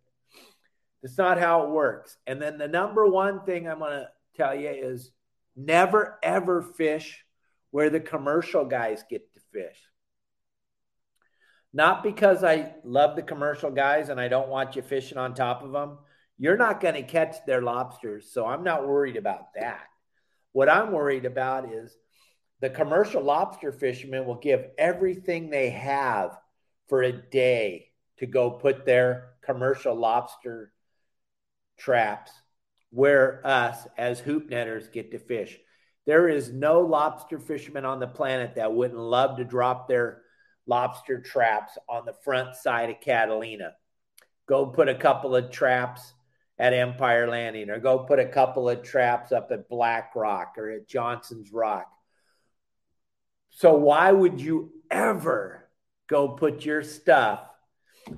It's 1.02 1.18
not 1.18 1.40
how 1.40 1.64
it 1.64 1.70
works. 1.70 2.18
And 2.28 2.42
then 2.42 2.58
the 2.58 2.68
number 2.68 3.06
one 3.08 3.42
thing 3.46 3.68
I'm 3.68 3.80
going 3.80 3.92
to 3.92 4.10
tell 4.36 4.56
you 4.56 4.70
is 4.70 5.12
never 5.56 6.20
ever 6.22 6.62
fish 6.62 7.26
where 7.72 7.90
the 7.90 8.00
commercial 8.00 8.66
guys 8.66 9.04
get 9.10 9.34
to 9.34 9.40
fish. 9.54 9.78
Not 11.74 12.04
because 12.04 12.44
I 12.44 12.74
love 12.84 13.16
the 13.16 13.24
commercial 13.24 13.72
guys 13.72 14.10
and 14.10 14.20
I 14.20 14.28
don't 14.28 14.50
want 14.50 14.76
you 14.76 14.82
fishing 14.84 15.18
on 15.18 15.34
top 15.34 15.64
of 15.64 15.72
them. 15.72 15.98
You're 16.38 16.58
not 16.58 16.82
going 16.82 16.96
to 16.96 17.04
catch 17.04 17.44
their 17.46 17.62
lobsters. 17.62 18.32
So 18.32 18.46
I'm 18.46 18.64
not 18.64 18.88
worried 18.88 19.18
about 19.18 19.54
that. 19.56 19.86
What 20.52 20.70
I'm 20.70 20.92
worried 20.92 21.26
about 21.26 21.72
is 21.72 21.98
the 22.62 22.70
commercial 22.70 23.24
lobster 23.24 23.72
fishermen 23.72 24.26
will 24.26 24.36
give 24.36 24.66
everything 24.78 25.50
they 25.50 25.72
have 25.72 26.38
for 26.88 27.02
a 27.02 27.12
day 27.12 27.88
to 28.18 28.28
go 28.28 28.52
put 28.52 28.86
their 28.86 29.32
commercial 29.42 29.96
lobster 29.96 30.72
traps 31.78 32.32
where 32.92 33.46
us 33.46 33.88
as 33.98 34.20
hoop 34.20 34.50
netters 34.50 34.88
get 34.90 35.12
to 35.12 35.20
fish. 35.20 35.58
There 36.06 36.30
is 36.30 36.52
no 36.52 36.82
lobster 36.82 37.40
fisherman 37.40 37.86
on 37.86 38.00
the 38.00 38.08
planet 38.08 38.56
that 38.56 38.74
wouldn't 38.74 39.00
love 39.00 39.38
to 39.38 39.44
drop 39.44 39.88
their 39.88 40.23
lobster 40.66 41.20
traps 41.20 41.78
on 41.90 42.06
the 42.06 42.16
front 42.24 42.56
side 42.56 42.90
of 42.90 43.02
Catalina. 43.02 43.74
Go 44.48 44.66
put 44.66 44.90
a 44.90 44.96
couple 44.96 45.36
of 45.36 45.52
traps 45.52 46.14
at 46.60 46.74
Empire 46.74 47.28
Landing, 47.28 47.70
or 47.70 47.80
go 47.80 48.00
put 48.00 48.20
a 48.20 48.28
couple 48.28 48.70
of 48.70 48.84
traps 48.84 49.32
up 49.32 49.50
at 49.52 49.70
Black 49.70 50.16
Rock 50.16 50.54
or 50.58 50.70
at 50.70 50.88
Johnson's 50.88 51.52
Rock. 51.52 51.92
So, 53.50 53.76
why 53.76 54.12
would 54.12 54.40
you 54.40 54.72
ever 54.90 55.68
go 56.08 56.30
put 56.30 56.66
your 56.66 56.84
stuff 56.84 57.42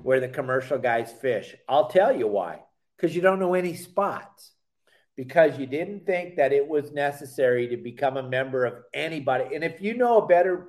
where 0.02 0.20
the 0.20 0.28
commercial 0.28 0.78
guys 0.78 1.12
fish? 1.12 1.54
I'll 1.68 1.88
tell 1.88 2.16
you 2.16 2.26
why. 2.26 2.60
Because 2.96 3.14
you 3.14 3.22
don't 3.22 3.40
know 3.40 3.54
any 3.54 3.74
spots. 3.74 4.52
Because 5.16 5.58
you 5.58 5.66
didn't 5.66 6.04
think 6.06 6.36
that 6.36 6.52
it 6.52 6.66
was 6.66 6.92
necessary 6.92 7.68
to 7.68 7.76
become 7.76 8.16
a 8.16 8.28
member 8.28 8.64
of 8.66 8.74
anybody. 8.92 9.54
And 9.54 9.64
if 9.64 9.80
you 9.80 9.94
know 9.94 10.18
a 10.18 10.26
better 10.26 10.68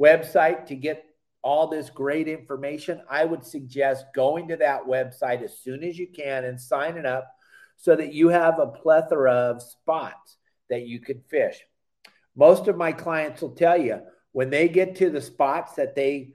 website 0.00 0.66
to 0.66 0.74
get 0.74 1.04
all 1.42 1.68
this 1.68 1.90
great 1.90 2.28
information, 2.28 3.00
I 3.08 3.24
would 3.24 3.44
suggest 3.44 4.06
going 4.14 4.48
to 4.48 4.56
that 4.56 4.84
website 4.84 5.42
as 5.42 5.58
soon 5.58 5.84
as 5.84 5.98
you 5.98 6.08
can 6.08 6.44
and 6.44 6.60
signing 6.60 7.06
up 7.06 7.30
so 7.76 7.94
that 7.94 8.12
you 8.12 8.28
have 8.28 8.58
a 8.58 8.66
plethora 8.66 9.32
of 9.32 9.62
spots 9.62 10.36
that 10.68 10.86
you 10.86 11.00
can 11.00 11.20
fish. 11.28 11.58
Most 12.36 12.68
of 12.68 12.76
my 12.76 12.92
clients 12.92 13.40
will 13.40 13.54
tell 13.54 13.80
you 13.80 14.00
when 14.32 14.50
they 14.50 14.68
get 14.68 14.96
to 14.96 15.10
the 15.10 15.20
spots 15.20 15.74
that 15.74 15.94
they 15.94 16.34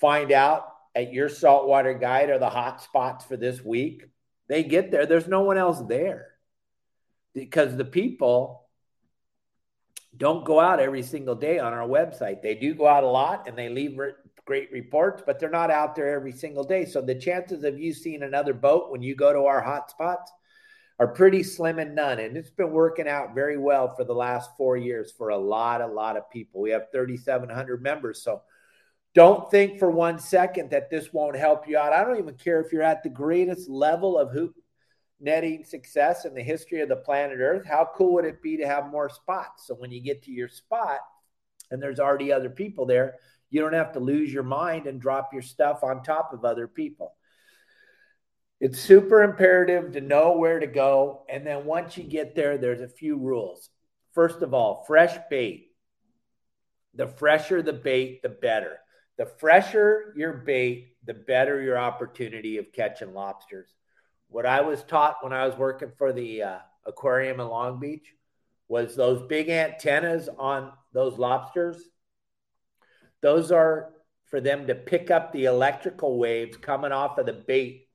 find 0.00 0.32
out 0.32 0.64
at 0.94 1.12
your 1.12 1.28
saltwater 1.28 1.94
guide 1.94 2.30
are 2.30 2.38
the 2.38 2.50
hot 2.50 2.82
spots 2.82 3.24
for 3.24 3.36
this 3.36 3.64
week, 3.64 4.04
they 4.48 4.62
get 4.62 4.90
there, 4.90 5.06
there's 5.06 5.28
no 5.28 5.42
one 5.42 5.58
else 5.58 5.80
there 5.88 6.28
because 7.34 7.76
the 7.76 7.84
people 7.84 8.66
don't 10.16 10.44
go 10.44 10.58
out 10.58 10.80
every 10.80 11.02
single 11.02 11.34
day 11.34 11.58
on 11.58 11.72
our 11.72 11.86
website. 11.86 12.42
They 12.42 12.54
do 12.54 12.74
go 12.74 12.88
out 12.88 13.04
a 13.04 13.08
lot 13.08 13.46
and 13.46 13.56
they 13.56 13.68
leave 13.68 13.96
great 14.48 14.72
reports, 14.72 15.22
but 15.26 15.38
they're 15.38 15.50
not 15.50 15.70
out 15.70 15.94
there 15.94 16.08
every 16.08 16.32
single 16.32 16.64
day. 16.64 16.86
So 16.86 17.02
the 17.02 17.14
chances 17.14 17.64
of 17.64 17.78
you 17.78 17.92
seeing 17.92 18.22
another 18.22 18.54
boat 18.54 18.90
when 18.90 19.02
you 19.02 19.14
go 19.14 19.30
to 19.30 19.40
our 19.40 19.60
hot 19.60 19.90
spots 19.90 20.32
are 20.98 21.06
pretty 21.06 21.42
slim 21.42 21.78
and 21.78 21.94
none. 21.94 22.18
And 22.18 22.34
it's 22.34 22.48
been 22.48 22.70
working 22.70 23.06
out 23.06 23.34
very 23.34 23.58
well 23.58 23.94
for 23.94 24.04
the 24.04 24.14
last 24.14 24.56
four 24.56 24.78
years 24.78 25.12
for 25.12 25.28
a 25.28 25.36
lot, 25.36 25.82
a 25.82 25.86
lot 25.86 26.16
of 26.16 26.30
people. 26.30 26.62
We 26.62 26.70
have 26.70 26.86
3,700 26.90 27.82
members. 27.82 28.22
So 28.22 28.40
don't 29.14 29.50
think 29.50 29.78
for 29.78 29.90
one 29.90 30.18
second 30.18 30.70
that 30.70 30.88
this 30.88 31.12
won't 31.12 31.36
help 31.36 31.68
you 31.68 31.76
out. 31.76 31.92
I 31.92 32.02
don't 32.02 32.18
even 32.18 32.36
care 32.36 32.62
if 32.62 32.72
you're 32.72 32.80
at 32.80 33.02
the 33.02 33.10
greatest 33.10 33.68
level 33.68 34.18
of 34.18 34.32
hoop 34.32 34.54
netting 35.20 35.62
success 35.62 36.24
in 36.24 36.32
the 36.32 36.42
history 36.42 36.80
of 36.80 36.88
the 36.88 36.96
planet 36.96 37.36
Earth. 37.38 37.66
How 37.66 37.86
cool 37.94 38.14
would 38.14 38.24
it 38.24 38.40
be 38.40 38.56
to 38.56 38.66
have 38.66 38.90
more 38.90 39.10
spots? 39.10 39.66
So 39.66 39.74
when 39.74 39.92
you 39.92 40.00
get 40.00 40.22
to 40.22 40.32
your 40.32 40.48
spot 40.48 41.00
and 41.70 41.82
there's 41.82 42.00
already 42.00 42.32
other 42.32 42.48
people 42.48 42.86
there, 42.86 43.16
you 43.50 43.60
don't 43.60 43.74
have 43.74 43.92
to 43.92 44.00
lose 44.00 44.32
your 44.32 44.42
mind 44.42 44.86
and 44.86 45.00
drop 45.00 45.32
your 45.32 45.42
stuff 45.42 45.82
on 45.82 46.02
top 46.02 46.32
of 46.32 46.44
other 46.44 46.68
people. 46.68 47.14
It's 48.60 48.80
super 48.80 49.22
imperative 49.22 49.92
to 49.92 50.00
know 50.00 50.36
where 50.36 50.58
to 50.58 50.66
go. 50.66 51.24
And 51.28 51.46
then 51.46 51.64
once 51.64 51.96
you 51.96 52.04
get 52.04 52.34
there, 52.34 52.58
there's 52.58 52.80
a 52.80 52.88
few 52.88 53.16
rules. 53.16 53.70
First 54.12 54.42
of 54.42 54.52
all, 54.52 54.84
fresh 54.86 55.16
bait. 55.30 55.72
The 56.94 57.06
fresher 57.06 57.62
the 57.62 57.72
bait, 57.72 58.22
the 58.22 58.28
better. 58.28 58.78
The 59.16 59.26
fresher 59.26 60.12
your 60.16 60.32
bait, 60.32 60.96
the 61.04 61.14
better 61.14 61.60
your 61.60 61.78
opportunity 61.78 62.58
of 62.58 62.72
catching 62.72 63.14
lobsters. 63.14 63.68
What 64.28 64.44
I 64.44 64.60
was 64.60 64.82
taught 64.82 65.22
when 65.22 65.32
I 65.32 65.46
was 65.46 65.56
working 65.56 65.92
for 65.96 66.12
the 66.12 66.42
uh, 66.42 66.58
aquarium 66.84 67.40
in 67.40 67.48
Long 67.48 67.78
Beach 67.78 68.12
was 68.68 68.94
those 68.94 69.22
big 69.28 69.48
antennas 69.48 70.28
on 70.38 70.72
those 70.92 71.18
lobsters 71.18 71.88
those 73.20 73.52
are 73.52 73.92
for 74.26 74.40
them 74.40 74.66
to 74.66 74.74
pick 74.74 75.10
up 75.10 75.32
the 75.32 75.46
electrical 75.46 76.18
waves 76.18 76.56
coming 76.56 76.92
off 76.92 77.18
of 77.18 77.26
the 77.26 77.32
bait. 77.32 77.88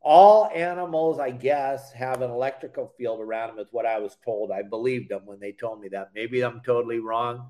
All 0.00 0.50
animals, 0.54 1.18
I 1.18 1.30
guess, 1.30 1.90
have 1.92 2.20
an 2.20 2.30
electrical 2.30 2.92
field 2.98 3.20
around 3.20 3.56
them, 3.56 3.58
is 3.58 3.72
what 3.72 3.86
I 3.86 3.98
was 3.98 4.16
told. 4.22 4.50
I 4.50 4.62
believed 4.62 5.10
them 5.10 5.22
when 5.24 5.40
they 5.40 5.52
told 5.52 5.80
me 5.80 5.88
that. 5.88 6.10
Maybe 6.14 6.42
I'm 6.42 6.60
totally 6.60 6.98
wrong. 6.98 7.48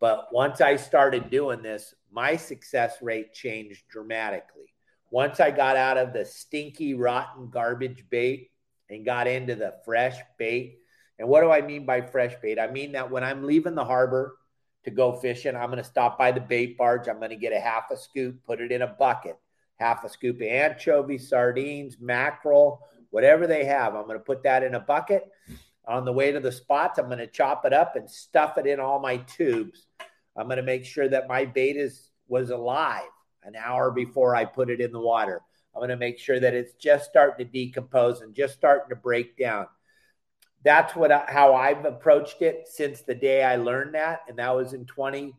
But 0.00 0.28
once 0.32 0.60
I 0.60 0.76
started 0.76 1.30
doing 1.30 1.62
this, 1.62 1.94
my 2.10 2.36
success 2.36 2.96
rate 3.02 3.34
changed 3.34 3.84
dramatically. 3.88 4.72
Once 5.10 5.38
I 5.38 5.50
got 5.50 5.76
out 5.76 5.98
of 5.98 6.12
the 6.12 6.24
stinky, 6.24 6.94
rotten 6.94 7.50
garbage 7.50 8.04
bait 8.10 8.50
and 8.88 9.04
got 9.04 9.26
into 9.26 9.54
the 9.54 9.74
fresh 9.84 10.16
bait. 10.38 10.78
And 11.18 11.28
what 11.28 11.42
do 11.42 11.50
I 11.50 11.60
mean 11.60 11.86
by 11.86 12.00
fresh 12.00 12.34
bait? 12.42 12.58
I 12.58 12.70
mean 12.70 12.92
that 12.92 13.10
when 13.10 13.24
I'm 13.24 13.44
leaving 13.44 13.74
the 13.74 13.84
harbor, 13.84 14.36
to 14.86 14.90
go 14.90 15.12
fishing. 15.12 15.54
I'm 15.54 15.66
going 15.66 15.82
to 15.82 15.84
stop 15.84 16.18
by 16.18 16.32
the 16.32 16.40
bait 16.40 16.78
barge. 16.78 17.08
I'm 17.08 17.18
going 17.18 17.30
to 17.30 17.36
get 17.36 17.52
a 17.52 17.60
half 17.60 17.90
a 17.90 17.96
scoop, 17.96 18.42
put 18.44 18.60
it 18.60 18.72
in 18.72 18.82
a 18.82 18.86
bucket, 18.86 19.38
half 19.76 20.04
a 20.04 20.08
scoop 20.08 20.36
of 20.36 20.42
anchovies, 20.42 21.28
sardines, 21.28 21.98
mackerel, 22.00 22.80
whatever 23.10 23.46
they 23.46 23.64
have. 23.64 23.94
I'm 23.94 24.06
going 24.06 24.18
to 24.18 24.24
put 24.24 24.42
that 24.44 24.62
in 24.62 24.74
a 24.74 24.80
bucket. 24.80 25.28
On 25.86 26.04
the 26.04 26.12
way 26.12 26.32
to 26.32 26.40
the 26.40 26.50
spots, 26.50 26.98
I'm 26.98 27.06
going 27.06 27.18
to 27.18 27.28
chop 27.28 27.64
it 27.64 27.72
up 27.72 27.94
and 27.94 28.10
stuff 28.10 28.58
it 28.58 28.66
in 28.66 28.80
all 28.80 28.98
my 28.98 29.18
tubes 29.18 29.86
I'm 30.36 30.46
going 30.46 30.58
to 30.58 30.62
make 30.62 30.84
sure 30.84 31.08
that 31.08 31.28
my 31.28 31.44
bait 31.44 31.76
is 31.76 32.10
was 32.28 32.50
alive 32.50 33.08
an 33.44 33.54
hour 33.56 33.90
before 33.90 34.34
I 34.34 34.44
put 34.44 34.70
it 34.70 34.80
in 34.80 34.92
the 34.92 35.00
water. 35.00 35.40
I'm 35.74 35.80
going 35.80 35.90
to 35.90 35.96
make 35.96 36.18
sure 36.18 36.40
that 36.40 36.54
it's 36.54 36.74
just 36.74 37.08
starting 37.08 37.46
to 37.46 37.52
decompose 37.52 38.20
and 38.20 38.34
just 38.34 38.54
starting 38.54 38.88
to 38.90 38.96
break 38.96 39.38
down. 39.38 39.66
That's 40.66 40.96
what 40.96 41.12
how 41.28 41.54
I've 41.54 41.84
approached 41.84 42.42
it 42.42 42.66
since 42.66 43.02
the 43.02 43.14
day 43.14 43.44
I 43.44 43.54
learned 43.54 43.94
that, 43.94 44.22
and 44.28 44.40
that 44.40 44.56
was 44.56 44.72
in 44.72 44.84
20, 44.84 45.32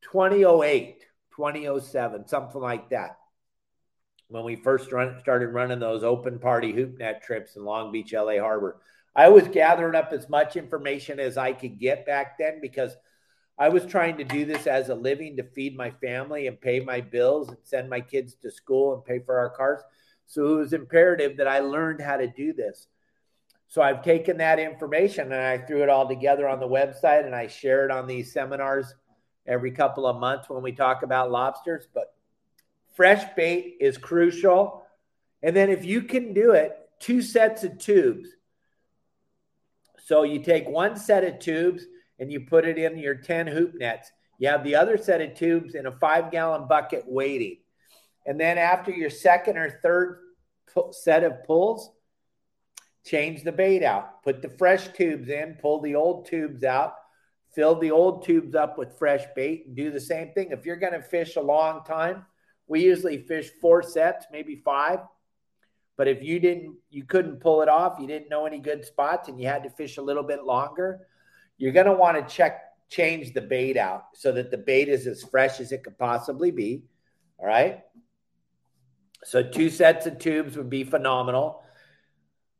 2008, 0.00 1.04
2007, 1.36 2.26
something 2.26 2.60
like 2.62 2.88
that. 2.88 3.18
When 4.28 4.44
we 4.44 4.56
first 4.56 4.90
run, 4.92 5.18
started 5.20 5.48
running 5.48 5.78
those 5.78 6.02
open 6.02 6.38
party 6.38 6.72
hoop 6.72 6.96
net 6.98 7.22
trips 7.22 7.56
in 7.56 7.66
Long 7.66 7.92
Beach, 7.92 8.14
LA 8.14 8.38
Harbor, 8.38 8.80
I 9.14 9.28
was 9.28 9.46
gathering 9.46 9.94
up 9.94 10.10
as 10.10 10.26
much 10.30 10.56
information 10.56 11.20
as 11.20 11.36
I 11.36 11.52
could 11.52 11.78
get 11.78 12.06
back 12.06 12.38
then 12.38 12.62
because 12.62 12.96
I 13.58 13.68
was 13.68 13.84
trying 13.84 14.16
to 14.16 14.24
do 14.24 14.46
this 14.46 14.66
as 14.66 14.88
a 14.88 14.94
living 14.94 15.36
to 15.36 15.42
feed 15.42 15.76
my 15.76 15.90
family 15.90 16.46
and 16.46 16.58
pay 16.58 16.80
my 16.80 17.02
bills 17.02 17.50
and 17.50 17.58
send 17.62 17.90
my 17.90 18.00
kids 18.00 18.36
to 18.36 18.50
school 18.50 18.94
and 18.94 19.04
pay 19.04 19.18
for 19.18 19.36
our 19.36 19.50
cars. 19.50 19.82
So 20.24 20.54
it 20.54 20.58
was 20.60 20.72
imperative 20.72 21.36
that 21.36 21.46
I 21.46 21.58
learned 21.58 22.00
how 22.00 22.16
to 22.16 22.26
do 22.26 22.54
this. 22.54 22.88
So 23.68 23.82
I've 23.82 24.02
taken 24.02 24.36
that 24.38 24.58
information 24.58 25.32
and 25.32 25.42
I 25.42 25.58
threw 25.58 25.82
it 25.82 25.88
all 25.88 26.06
together 26.06 26.48
on 26.48 26.60
the 26.60 26.68
website 26.68 27.26
and 27.26 27.34
I 27.34 27.48
share 27.48 27.84
it 27.84 27.90
on 27.90 28.06
these 28.06 28.32
seminars 28.32 28.94
every 29.46 29.72
couple 29.72 30.06
of 30.06 30.20
months 30.20 30.48
when 30.48 30.62
we 30.62 30.72
talk 30.72 31.02
about 31.02 31.30
lobsters. 31.30 31.88
But 31.92 32.14
fresh 32.94 33.24
bait 33.34 33.76
is 33.80 33.98
crucial. 33.98 34.84
And 35.42 35.54
then 35.54 35.70
if 35.70 35.84
you 35.84 36.02
can 36.02 36.32
do 36.32 36.52
it, 36.52 36.76
two 37.00 37.20
sets 37.20 37.64
of 37.64 37.78
tubes. 37.78 38.28
So 40.04 40.22
you 40.22 40.42
take 40.42 40.68
one 40.68 40.96
set 40.96 41.24
of 41.24 41.38
tubes 41.38 41.84
and 42.18 42.30
you 42.30 42.40
put 42.40 42.66
it 42.66 42.78
in 42.78 42.98
your 42.98 43.14
10 43.14 43.46
hoop 43.46 43.74
nets. 43.74 44.10
You 44.38 44.48
have 44.48 44.64
the 44.64 44.76
other 44.76 44.96
set 44.96 45.20
of 45.20 45.34
tubes 45.34 45.74
in 45.74 45.86
a 45.86 45.92
five 45.92 46.30
gallon 46.30 46.68
bucket 46.68 47.04
waiting. 47.06 47.58
And 48.26 48.40
then 48.40 48.58
after 48.58 48.90
your 48.90 49.10
second 49.10 49.58
or 49.58 49.80
third 49.82 50.20
set 50.92 51.24
of 51.24 51.44
pulls, 51.44 51.90
change 53.04 53.42
the 53.42 53.52
bait 53.52 53.82
out. 53.82 54.22
Put 54.22 54.42
the 54.42 54.48
fresh 54.48 54.88
tubes 54.88 55.28
in, 55.28 55.56
pull 55.60 55.80
the 55.80 55.94
old 55.94 56.26
tubes 56.26 56.64
out, 56.64 56.94
fill 57.54 57.78
the 57.78 57.90
old 57.90 58.24
tubes 58.24 58.54
up 58.54 58.78
with 58.78 58.98
fresh 58.98 59.24
bait, 59.36 59.64
and 59.66 59.76
do 59.76 59.90
the 59.90 60.00
same 60.00 60.32
thing. 60.32 60.50
If 60.50 60.64
you're 60.64 60.76
going 60.76 60.94
to 60.94 61.02
fish 61.02 61.36
a 61.36 61.42
long 61.42 61.84
time, 61.84 62.24
we 62.66 62.82
usually 62.82 63.18
fish 63.18 63.50
four 63.60 63.82
sets, 63.82 64.26
maybe 64.32 64.56
five. 64.64 65.00
But 65.96 66.08
if 66.08 66.22
you 66.22 66.40
didn't, 66.40 66.76
you 66.90 67.04
couldn't 67.04 67.40
pull 67.40 67.62
it 67.62 67.68
off, 67.68 67.98
you 68.00 68.06
didn't 68.06 68.30
know 68.30 68.46
any 68.46 68.58
good 68.58 68.84
spots, 68.84 69.28
and 69.28 69.40
you 69.40 69.46
had 69.46 69.62
to 69.62 69.70
fish 69.70 69.98
a 69.98 70.02
little 70.02 70.24
bit 70.24 70.44
longer, 70.44 71.06
you're 71.56 71.72
going 71.72 71.86
to 71.86 71.92
want 71.92 72.16
to 72.16 72.34
check, 72.34 72.62
change 72.88 73.32
the 73.32 73.40
bait 73.40 73.76
out 73.76 74.06
so 74.14 74.32
that 74.32 74.50
the 74.50 74.58
bait 74.58 74.88
is 74.88 75.06
as 75.06 75.22
fresh 75.22 75.60
as 75.60 75.70
it 75.70 75.84
could 75.84 75.96
possibly 75.98 76.50
be. 76.50 76.82
All 77.38 77.46
right. 77.46 77.80
So, 79.24 79.42
two 79.42 79.70
sets 79.70 80.06
of 80.06 80.18
tubes 80.18 80.56
would 80.56 80.68
be 80.68 80.84
phenomenal. 80.84 81.62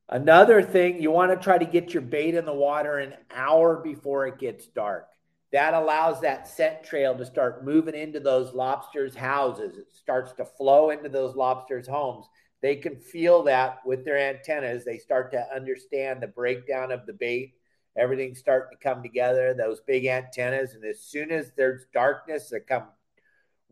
Another 0.09 0.63
thing, 0.63 1.01
you 1.01 1.11
want 1.11 1.33
to 1.33 1.43
try 1.43 1.57
to 1.57 1.65
get 1.65 1.95
your 1.95 2.03
bait 2.03 2.35
in 2.35 2.45
the 2.45 2.53
water 2.53 2.99
an 2.99 3.15
hour 3.35 3.77
before 3.83 4.27
it 4.27 4.39
gets 4.39 4.67
dark. 4.67 5.09
That 5.53 5.75
allows 5.75 6.21
that 6.21 6.49
scent 6.49 6.83
trail 6.83 7.17
to 7.17 7.25
start 7.25 7.65
moving 7.65 7.95
into 7.95 8.21
those 8.21 8.53
lobsters' 8.55 9.15
houses. 9.15 9.79
It 9.79 9.87
starts 9.93 10.33
to 10.33 10.45
flow 10.45 10.91
into 10.91 11.09
those 11.09 11.37
lobsters' 11.37 11.89
homes. 11.89 12.27
They 12.61 12.77
can 12.77 12.97
feel 12.97 13.45
that 13.45 13.79
with 13.87 14.05
their 14.05 14.19
antennas. 14.19 14.85
They 14.85 14.99
start 14.99 15.31
to 15.33 15.55
understand 15.55 16.21
the 16.21 16.29
breakdown 16.29 16.93
of 16.93 17.07
the 17.07 17.13
bait 17.13 17.55
everything's 17.97 18.39
starting 18.39 18.77
to 18.77 18.83
come 18.83 19.03
together, 19.03 19.55
those 19.55 19.81
big 19.81 20.07
antennas. 20.07 20.75
And 20.75 20.85
as 20.85 21.01
soon 21.01 21.31
as 21.31 21.53
there's 21.57 21.87
darkness, 21.93 22.51
they 22.51 22.61
come 22.61 22.85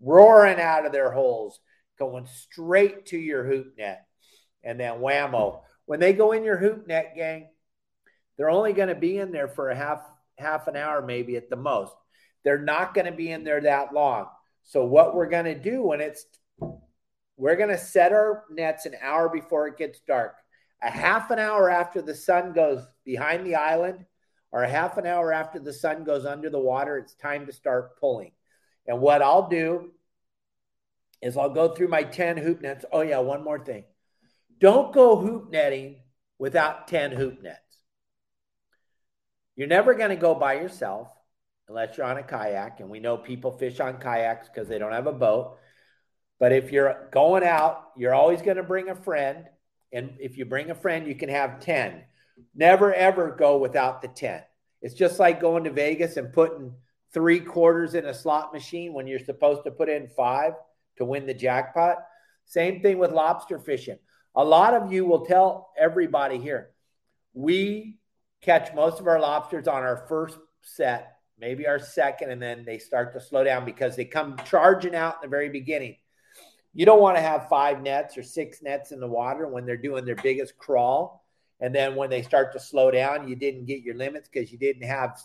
roaring 0.01 0.61
out 0.61 0.87
of 0.87 0.93
their 0.93 1.11
holes, 1.11 1.61
going 1.99 2.27
straight 2.27 3.07
to 3.07 3.19
your 3.19 3.45
hoop 3.45 3.75
net. 3.77 4.07
And 4.65 4.79
then 4.79 5.01
whammo. 5.01 5.63
When 5.93 6.01
they 6.01 6.15
go 6.15 6.33
in 6.33 6.43
your 6.43 6.57
hoop 6.57 6.87
net, 6.87 7.13
gang, 7.15 7.49
they're 8.39 8.49
only 8.49 8.73
going 8.73 8.89
to 8.89 8.95
be 8.95 9.19
in 9.19 9.31
there 9.31 9.47
for 9.47 9.69
a 9.69 9.77
half 9.77 10.01
half 10.39 10.67
an 10.67 10.75
hour, 10.75 11.03
maybe 11.03 11.37
at 11.37 11.51
the 11.51 11.57
most. 11.57 11.93
They're 12.45 12.57
not 12.63 12.95
going 12.95 13.05
to 13.05 13.13
be 13.13 13.31
in 13.31 13.45
there 13.45 13.61
that 13.61 13.93
long. 13.93 14.29
So 14.63 14.87
what 14.87 15.15
we're 15.15 15.29
going 15.29 15.45
to 15.45 15.55
do 15.55 15.83
when 15.83 16.01
it's 16.01 16.25
we're 17.37 17.57
going 17.57 17.69
to 17.69 17.77
set 17.77 18.11
our 18.11 18.45
nets 18.51 18.87
an 18.87 18.95
hour 19.03 19.29
before 19.29 19.69
it 19.69 19.77
gets 19.77 20.01
dark. 20.01 20.37
A 20.83 20.89
half 20.89 21.31
an 21.31 21.39
hour 21.39 21.69
after 21.69 22.01
the 22.01 22.15
sun 22.15 22.55
goes 22.55 22.83
behind 23.05 23.45
the 23.45 23.57
island, 23.57 24.07
or 24.51 24.63
a 24.63 24.71
half 24.71 24.97
an 24.97 25.05
hour 25.05 25.31
after 25.31 25.59
the 25.59 25.75
sun 25.75 26.05
goes 26.05 26.25
under 26.25 26.49
the 26.49 26.59
water, 26.59 26.97
it's 26.97 27.13
time 27.17 27.45
to 27.45 27.53
start 27.53 28.01
pulling. 28.01 28.33
And 28.87 29.03
what 29.03 29.21
I'll 29.21 29.51
do 29.51 29.91
is 31.21 31.37
I'll 31.37 31.51
go 31.51 31.75
through 31.75 31.89
my 31.89 32.03
10 32.03 32.39
hoop 32.39 32.63
nets. 32.63 32.87
Oh, 32.91 33.03
yeah, 33.03 33.19
one 33.19 33.45
more 33.45 33.63
thing. 33.63 33.85
Don't 34.63 34.93
go 34.93 35.17
hoop 35.17 35.51
netting 35.51 35.97
without 36.39 36.87
10 36.87 37.11
hoop 37.11 37.43
nets. 37.43 37.59
You're 39.57 39.67
never 39.67 39.95
going 39.95 40.11
to 40.11 40.17
go 40.17 40.37
by 40.37 40.55
yourself 40.55 41.09
unless 41.69 41.97
you're 41.97 42.07
on 42.07 42.17
a 42.17 42.23
kayak. 42.23 42.79
And 42.79 42.89
we 42.89 43.01
know 43.01 43.17
people 43.17 43.51
fish 43.51 43.81
on 43.81 43.99
kayaks 43.99 44.49
because 44.49 44.69
they 44.69 44.79
don't 44.79 44.93
have 44.93 45.09
a 45.09 45.13
boat. 45.13 45.59
But 46.39 46.53
if 46.53 46.71
you're 46.71 47.09
going 47.11 47.43
out, 47.43 47.91
you're 47.97 48.15
always 48.15 48.41
going 48.41 48.57
to 48.57 48.63
bring 48.63 48.89
a 48.89 48.95
friend. 48.95 49.47
And 49.93 50.13
if 50.21 50.39
you 50.39 50.45
bring 50.45 50.71
a 50.71 50.77
friend, 50.77 51.09
you 51.09 51.17
can 51.17 51.29
have 51.29 51.59
10. 51.59 52.01
Never 52.55 52.95
ever 52.95 53.33
go 53.33 53.59
without 53.59 54.01
the 54.01 54.09
10. 54.09 54.43
It's 54.81 54.95
just 54.95 55.19
like 55.19 55.41
going 55.41 55.65
to 55.65 55.73
Vegas 55.73 56.17
and 56.17 56.33
putting 56.33 56.73
three 57.13 57.41
quarters 57.41 57.95
in 57.95 58.07
a 58.07 58.15
slot 58.15 58.53
machine 58.53 58.93
when 58.93 59.09
you're 59.09 59.19
supposed 59.19 59.65
to 59.65 59.73
put 59.73 59.89
in 59.89 60.07
five 60.07 60.53
to 60.99 61.05
win 61.05 61.27
the 61.27 61.35
jackpot. 61.35 61.97
Same 62.45 62.81
thing 62.81 62.99
with 62.99 63.11
lobster 63.11 63.59
fishing. 63.59 63.99
A 64.35 64.45
lot 64.45 64.75
of 64.75 64.93
you 64.93 65.05
will 65.05 65.27
tell 65.27 65.73
everybody 65.79 66.39
here, 66.39 66.71
we 67.35 67.99
catch 68.41 68.75
most 68.75 69.01
of 69.01 69.07
our 69.07 69.21
lobsters 69.21 69.69
on 69.69 69.83
our 69.83 70.05
first 70.09 70.39
set, 70.63 71.19
maybe 71.39 71.67
our 71.67 71.79
second, 71.79 72.31
and 72.31 72.41
then 72.41 72.65
they 72.65 72.79
start 72.79 73.13
to 73.13 73.21
slow 73.21 73.45
down 73.45 73.65
because 73.65 73.95
they 73.95 74.05
come 74.05 74.37
charging 74.45 74.95
out 74.95 75.17
in 75.17 75.29
the 75.29 75.35
very 75.35 75.49
beginning. 75.49 75.97
You 76.75 76.87
don't 76.87 77.01
want 77.01 77.17
to 77.17 77.23
have 77.23 77.49
five 77.49 77.83
nets 77.83 78.17
or 78.17 78.23
six 78.23 78.63
nets 78.63 78.93
in 78.93 79.01
the 79.01 79.09
water 79.09 79.47
when 79.47 79.67
they're 79.67 79.77
doing 79.77 80.05
their 80.05 80.17
biggest 80.17 80.57
crawl. 80.57 81.23
And 81.61 81.75
then 81.75 81.95
when 81.95 82.11
they 82.11 82.23
start 82.23 82.53
to 82.55 82.61
slow 82.61 82.91
down 82.91 83.29
you 83.29 83.37
didn't 83.37 83.67
get 83.67 83.83
your 83.83 83.95
limits 83.95 84.29
because 84.29 84.51
you 84.51 84.59
didn't 84.59 84.83
have 84.83 85.21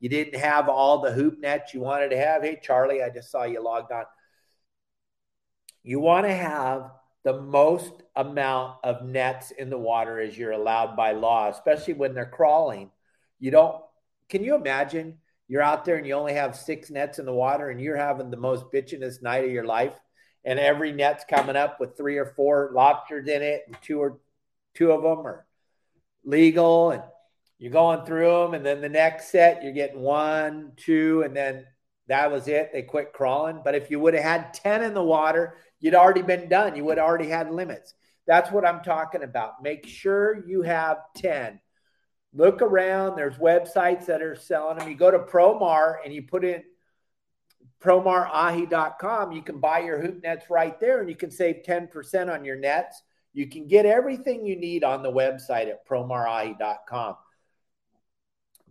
you 0.00 0.08
didn't 0.08 0.38
have 0.38 0.68
all 0.68 1.00
the 1.00 1.12
hoop 1.12 1.38
nets 1.38 1.72
you 1.72 1.80
wanted 1.80 2.10
to 2.10 2.16
have. 2.16 2.42
Hey 2.42 2.58
charlie 2.62 3.02
i 3.02 3.10
just 3.10 3.30
saw 3.30 3.44
you 3.44 3.62
logged 3.62 3.92
on. 3.92 4.04
You 5.82 6.00
want 6.00 6.26
to 6.26 6.34
have 6.34 6.90
the 7.26 7.42
most 7.42 8.04
amount 8.14 8.76
of 8.84 9.04
nets 9.04 9.50
in 9.50 9.68
the 9.68 9.76
water 9.76 10.20
as 10.20 10.38
you're 10.38 10.52
allowed 10.52 10.94
by 10.94 11.10
law 11.10 11.50
especially 11.50 11.94
when 11.94 12.14
they're 12.14 12.24
crawling. 12.24 12.88
You 13.40 13.50
don't 13.50 13.82
can 14.28 14.44
you 14.44 14.54
imagine? 14.54 15.18
You're 15.48 15.62
out 15.62 15.84
there 15.84 15.96
and 15.96 16.06
you 16.06 16.14
only 16.14 16.34
have 16.34 16.54
six 16.54 16.88
nets 16.88 17.18
in 17.18 17.26
the 17.26 17.32
water 17.32 17.68
and 17.70 17.80
you're 17.80 17.96
having 17.96 18.30
the 18.30 18.36
most 18.36 18.66
bitchinest 18.72 19.22
night 19.22 19.44
of 19.44 19.50
your 19.50 19.64
life. 19.64 19.98
And 20.44 20.60
every 20.60 20.92
net's 20.92 21.24
coming 21.28 21.56
up 21.56 21.80
with 21.80 21.96
three 21.96 22.16
or 22.16 22.26
four 22.26 22.70
lobsters 22.72 23.26
in 23.26 23.42
it 23.42 23.64
and 23.66 23.76
two 23.82 23.98
or 23.98 24.20
two 24.74 24.92
of 24.92 25.02
them 25.02 25.26
are 25.26 25.46
legal 26.24 26.92
and 26.92 27.02
you're 27.58 27.72
going 27.72 28.06
through 28.06 28.44
them 28.44 28.54
and 28.54 28.64
then 28.64 28.80
the 28.80 28.88
next 28.88 29.32
set 29.32 29.64
you're 29.64 29.72
getting 29.72 30.00
one 30.00 30.72
two 30.76 31.22
and 31.22 31.36
then 31.36 31.66
that 32.08 32.30
was 32.30 32.48
it. 32.48 32.70
They 32.72 32.82
quit 32.82 33.12
crawling. 33.12 33.60
But 33.64 33.74
if 33.74 33.90
you 33.90 33.98
would 34.00 34.14
have 34.14 34.22
had 34.22 34.54
10 34.54 34.82
in 34.82 34.94
the 34.94 35.02
water 35.02 35.56
you'd 35.80 35.94
already 35.94 36.22
been 36.22 36.48
done. 36.48 36.76
You 36.76 36.84
would 36.84 36.98
already 36.98 37.28
had 37.28 37.50
limits. 37.50 37.94
That's 38.26 38.50
what 38.50 38.66
i'm 38.66 38.82
talking 38.82 39.22
about. 39.22 39.62
Make 39.62 39.86
sure 39.86 40.44
you 40.46 40.62
have 40.62 40.98
10 41.16 41.60
look 42.34 42.60
around. 42.60 43.16
There's 43.16 43.38
websites 43.38 44.06
that 44.06 44.22
are 44.22 44.34
selling 44.34 44.78
them 44.78 44.88
you 44.88 44.96
go 44.96 45.10
to 45.10 45.20
promar 45.20 45.96
and 46.04 46.12
you 46.12 46.22
put 46.22 46.44
in 46.44 46.62
promarahi.com 47.80 49.32
you 49.32 49.42
can 49.42 49.60
buy 49.60 49.80
your 49.80 50.00
hoop 50.00 50.22
nets 50.22 50.46
right 50.50 50.80
there 50.80 51.00
and 51.00 51.08
you 51.08 51.14
can 51.14 51.30
save 51.30 51.62
10% 51.66 52.32
on 52.32 52.44
your 52.44 52.56
nets. 52.56 53.02
You 53.32 53.46
can 53.48 53.68
get 53.68 53.84
everything 53.84 54.46
you 54.46 54.56
need 54.56 54.82
on 54.82 55.02
the 55.02 55.12
website 55.12 55.68
at 55.68 55.86
promarahi.com. 55.86 57.16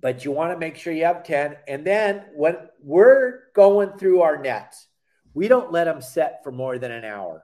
But 0.01 0.25
you 0.25 0.31
want 0.31 0.51
to 0.51 0.58
make 0.58 0.75
sure 0.75 0.93
you 0.93 1.05
have 1.05 1.23
10. 1.23 1.55
And 1.67 1.86
then 1.86 2.25
when 2.36 2.58
we're 2.81 3.39
going 3.53 3.97
through 3.97 4.21
our 4.21 4.38
nets, 4.38 4.88
we 5.34 5.47
don't 5.47 5.71
let 5.71 5.86
them 5.86 6.01
set 6.01 6.43
for 6.43 6.51
more 6.51 6.77
than 6.77 6.91
an 6.91 7.05
hour, 7.05 7.43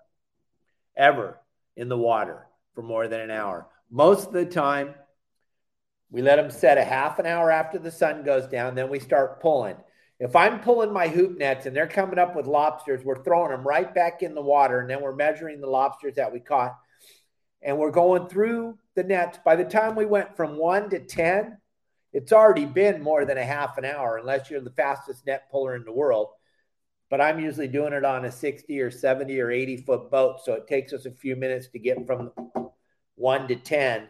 ever 0.95 1.39
in 1.75 1.89
the 1.89 1.97
water 1.97 2.47
for 2.73 2.81
more 2.81 3.07
than 3.07 3.19
an 3.19 3.31
hour. 3.31 3.67
Most 3.89 4.27
of 4.27 4.33
the 4.33 4.45
time, 4.45 4.95
we 6.09 6.21
let 6.21 6.35
them 6.35 6.51
set 6.51 6.77
a 6.77 6.83
half 6.83 7.19
an 7.19 7.25
hour 7.25 7.51
after 7.51 7.79
the 7.79 7.91
sun 7.91 8.23
goes 8.23 8.47
down, 8.47 8.75
then 8.75 8.89
we 8.89 8.99
start 8.99 9.41
pulling. 9.41 9.77
If 10.19 10.35
I'm 10.35 10.59
pulling 10.59 10.93
my 10.93 11.07
hoop 11.07 11.37
nets 11.37 11.65
and 11.65 11.75
they're 11.75 11.87
coming 11.87 12.19
up 12.19 12.35
with 12.35 12.45
lobsters, 12.45 13.03
we're 13.03 13.23
throwing 13.23 13.51
them 13.51 13.67
right 13.67 13.93
back 13.93 14.21
in 14.21 14.35
the 14.35 14.41
water 14.41 14.79
and 14.79 14.89
then 14.89 15.01
we're 15.01 15.15
measuring 15.15 15.61
the 15.61 15.67
lobsters 15.67 16.15
that 16.15 16.31
we 16.31 16.39
caught 16.39 16.77
and 17.61 17.77
we're 17.77 17.91
going 17.91 18.27
through 18.27 18.77
the 18.95 19.03
nets. 19.03 19.39
By 19.43 19.55
the 19.55 19.63
time 19.63 19.95
we 19.95 20.05
went 20.05 20.35
from 20.35 20.57
one 20.57 20.89
to 20.91 20.99
10, 20.99 21.57
it's 22.13 22.33
already 22.33 22.65
been 22.65 23.01
more 23.01 23.25
than 23.25 23.37
a 23.37 23.45
half 23.45 23.77
an 23.77 23.85
hour, 23.85 24.17
unless 24.17 24.49
you're 24.49 24.61
the 24.61 24.71
fastest 24.71 25.25
net 25.25 25.49
puller 25.49 25.75
in 25.75 25.85
the 25.85 25.93
world. 25.93 26.29
But 27.09 27.21
I'm 27.21 27.39
usually 27.39 27.67
doing 27.67 27.93
it 27.93 28.05
on 28.05 28.25
a 28.25 28.31
60 28.31 28.79
or 28.79 28.91
70 28.91 29.39
or 29.39 29.51
80 29.51 29.77
foot 29.77 30.11
boat. 30.11 30.39
So 30.43 30.53
it 30.53 30.67
takes 30.67 30.93
us 30.93 31.05
a 31.05 31.11
few 31.11 31.35
minutes 31.35 31.67
to 31.69 31.79
get 31.79 32.05
from 32.07 32.31
one 33.15 33.47
to 33.47 33.55
10. 33.55 34.07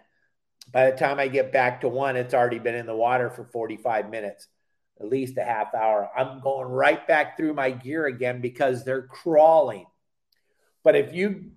By 0.71 0.89
the 0.89 0.97
time 0.97 1.19
I 1.19 1.27
get 1.27 1.51
back 1.51 1.81
to 1.81 1.87
one, 1.87 2.15
it's 2.15 2.33
already 2.33 2.59
been 2.59 2.75
in 2.75 2.85
the 2.85 2.95
water 2.95 3.29
for 3.29 3.45
45 3.45 4.09
minutes, 4.09 4.47
at 4.99 5.07
least 5.07 5.37
a 5.37 5.43
half 5.43 5.73
hour. 5.73 6.09
I'm 6.15 6.41
going 6.41 6.67
right 6.67 7.05
back 7.07 7.37
through 7.37 7.53
my 7.53 7.71
gear 7.71 8.05
again 8.05 8.39
because 8.39 8.85
they're 8.85 9.07
crawling. 9.07 9.85
But 10.83 10.95
if 10.95 11.13
you 11.13 11.51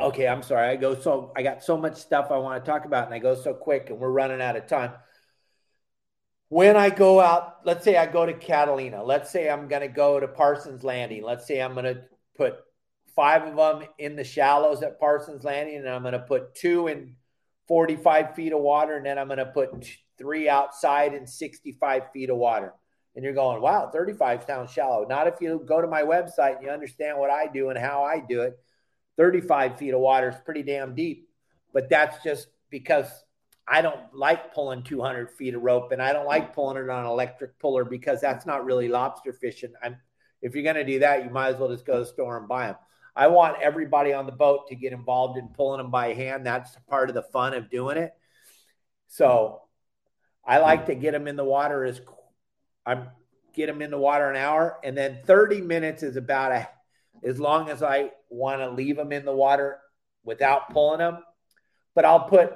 okay, 0.00 0.26
I'm 0.26 0.42
sorry. 0.42 0.68
I 0.68 0.76
go 0.76 0.94
so 0.94 1.32
I 1.36 1.42
got 1.42 1.62
so 1.62 1.76
much 1.76 1.96
stuff 1.96 2.30
I 2.30 2.38
want 2.38 2.64
to 2.64 2.70
talk 2.70 2.84
about 2.84 3.06
and 3.06 3.14
I 3.14 3.18
go 3.18 3.34
so 3.34 3.54
quick 3.54 3.90
and 3.90 3.98
we're 3.98 4.10
running 4.10 4.40
out 4.40 4.56
of 4.56 4.66
time. 4.66 4.92
When 6.48 6.76
I 6.76 6.90
go 6.90 7.20
out, 7.20 7.60
let's 7.64 7.84
say 7.84 7.96
I 7.96 8.06
go 8.06 8.26
to 8.26 8.34
Catalina. 8.34 9.02
Let's 9.02 9.30
say 9.30 9.48
I'm 9.48 9.68
going 9.68 9.82
to 9.82 9.88
go 9.88 10.20
to 10.20 10.28
Parsons 10.28 10.84
Landing. 10.84 11.22
Let's 11.22 11.46
say 11.46 11.62
I'm 11.62 11.72
going 11.72 11.86
to 11.86 12.02
put 12.36 12.56
five 13.16 13.42
of 13.42 13.56
them 13.56 13.88
in 13.98 14.16
the 14.16 14.24
shallows 14.24 14.82
at 14.82 15.00
Parsons 15.00 15.44
Landing 15.44 15.76
and 15.76 15.88
I'm 15.88 16.02
going 16.02 16.12
to 16.12 16.18
put 16.18 16.54
two 16.54 16.88
in 16.88 17.14
45 17.68 18.34
feet 18.34 18.52
of 18.52 18.60
water 18.60 18.96
and 18.96 19.06
then 19.06 19.18
I'm 19.18 19.28
going 19.28 19.38
to 19.38 19.46
put 19.46 19.70
three 20.18 20.48
outside 20.48 21.14
in 21.14 21.26
65 21.26 22.12
feet 22.12 22.30
of 22.30 22.36
water. 22.36 22.74
And 23.14 23.24
you're 23.24 23.34
going, 23.34 23.60
wow, 23.60 23.90
35 23.92 24.44
sounds 24.44 24.70
shallow. 24.70 25.06
Not 25.06 25.26
if 25.26 25.34
you 25.40 25.62
go 25.66 25.80
to 25.80 25.86
my 25.86 26.02
website 26.02 26.56
and 26.56 26.64
you 26.64 26.70
understand 26.70 27.18
what 27.18 27.30
I 27.30 27.46
do 27.46 27.70
and 27.70 27.78
how 27.78 28.02
I 28.02 28.22
do 28.26 28.42
it 28.42 28.58
35 29.16 29.78
feet 29.78 29.94
of 29.94 30.00
water 30.00 30.30
is 30.30 30.36
pretty 30.44 30.62
damn 30.62 30.94
deep. 30.94 31.28
But 31.72 31.88
that's 31.88 32.22
just 32.22 32.48
because 32.70 33.08
I 33.66 33.82
don't 33.82 34.00
like 34.12 34.54
pulling 34.54 34.82
200 34.82 35.30
feet 35.30 35.54
of 35.54 35.62
rope 35.62 35.92
and 35.92 36.02
I 36.02 36.12
don't 36.12 36.26
like 36.26 36.54
pulling 36.54 36.82
it 36.82 36.90
on 36.90 37.04
an 37.04 37.10
electric 37.10 37.58
puller 37.58 37.84
because 37.84 38.20
that's 38.20 38.46
not 38.46 38.64
really 38.64 38.88
lobster 38.88 39.32
fishing. 39.32 39.72
I'm, 39.82 39.96
if 40.40 40.54
you're 40.54 40.64
going 40.64 40.76
to 40.76 40.84
do 40.84 40.98
that, 41.00 41.24
you 41.24 41.30
might 41.30 41.54
as 41.54 41.56
well 41.56 41.68
just 41.68 41.86
go 41.86 41.94
to 41.94 42.00
the 42.00 42.06
store 42.06 42.38
and 42.38 42.48
buy 42.48 42.66
them. 42.66 42.76
I 43.14 43.28
want 43.28 43.60
everybody 43.60 44.12
on 44.12 44.26
the 44.26 44.32
boat 44.32 44.68
to 44.68 44.74
get 44.74 44.92
involved 44.92 45.38
in 45.38 45.48
pulling 45.48 45.78
them 45.78 45.90
by 45.90 46.14
hand. 46.14 46.46
That's 46.46 46.76
part 46.88 47.08
of 47.08 47.14
the 47.14 47.22
fun 47.22 47.54
of 47.54 47.70
doing 47.70 47.98
it. 47.98 48.12
So 49.08 49.62
I 50.44 50.58
like 50.58 50.86
to 50.86 50.94
get 50.94 51.12
them 51.12 51.28
in 51.28 51.36
the 51.36 51.44
water 51.44 51.84
as 51.84 52.00
I'm 52.84 53.08
get 53.54 53.66
them 53.66 53.82
in 53.82 53.90
the 53.90 53.98
water 53.98 54.30
an 54.30 54.36
hour, 54.36 54.78
and 54.82 54.96
then 54.96 55.18
30 55.26 55.60
minutes 55.60 56.02
is 56.02 56.16
about 56.16 56.52
a 56.52 56.68
as 57.24 57.38
long 57.38 57.68
as 57.68 57.82
I 57.82 58.10
want 58.28 58.60
to 58.60 58.70
leave 58.70 58.96
them 58.96 59.12
in 59.12 59.24
the 59.24 59.34
water 59.34 59.78
without 60.24 60.70
pulling 60.70 60.98
them. 60.98 61.18
But 61.94 62.04
I'll 62.04 62.28
put, 62.28 62.54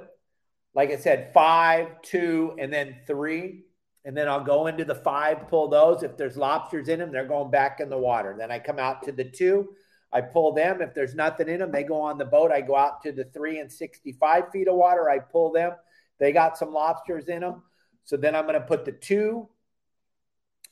like 0.74 0.90
I 0.90 0.96
said, 0.96 1.33
five, 1.33 2.02
two, 2.02 2.57
and 2.59 2.72
then 2.72 2.96
three. 3.07 3.64
And 4.05 4.16
then 4.16 4.29
I'll 4.29 4.44
go 4.44 4.68
into 4.68 4.85
the 4.85 4.94
five, 4.94 5.48
pull 5.48 5.68
those. 5.68 6.02
If 6.02 6.16
there's 6.16 6.37
lobsters 6.37 6.88
in 6.88 7.00
them, 7.00 7.11
they're 7.11 7.26
going 7.26 7.50
back 7.50 7.81
in 7.81 7.88
the 7.88 7.98
water. 7.98 8.37
Then 8.38 8.52
I 8.52 8.59
come 8.59 8.79
out 8.79 9.02
to 9.05 9.12
the 9.12 9.24
two. 9.24 9.70
I 10.12 10.20
pull 10.20 10.52
them. 10.55 10.81
If 10.81 10.94
there's 10.94 11.14
nothing 11.14 11.48
in 11.48 11.59
them, 11.59 11.72
they 11.72 11.83
go 11.83 12.00
on 12.00 12.16
the 12.16 12.24
boat. 12.24 12.52
I 12.52 12.61
go 12.61 12.76
out 12.76 13.02
to 13.02 13.12
the 13.12 13.24
three 13.24 13.59
and 13.59 13.70
65 13.70 14.50
feet 14.52 14.68
of 14.68 14.76
water. 14.76 15.11
I 15.11 15.18
pull 15.18 15.52
them. 15.52 15.72
They 16.18 16.33
got 16.33 16.57
some 16.57 16.72
lobsters 16.72 17.29
in 17.29 17.40
them. 17.40 17.62
So 18.05 18.16
then 18.16 18.37
I'm 18.37 18.46
going 18.46 18.55
to 18.55 18.66
put 18.66 18.85
the 18.85 18.92
two 18.92 19.48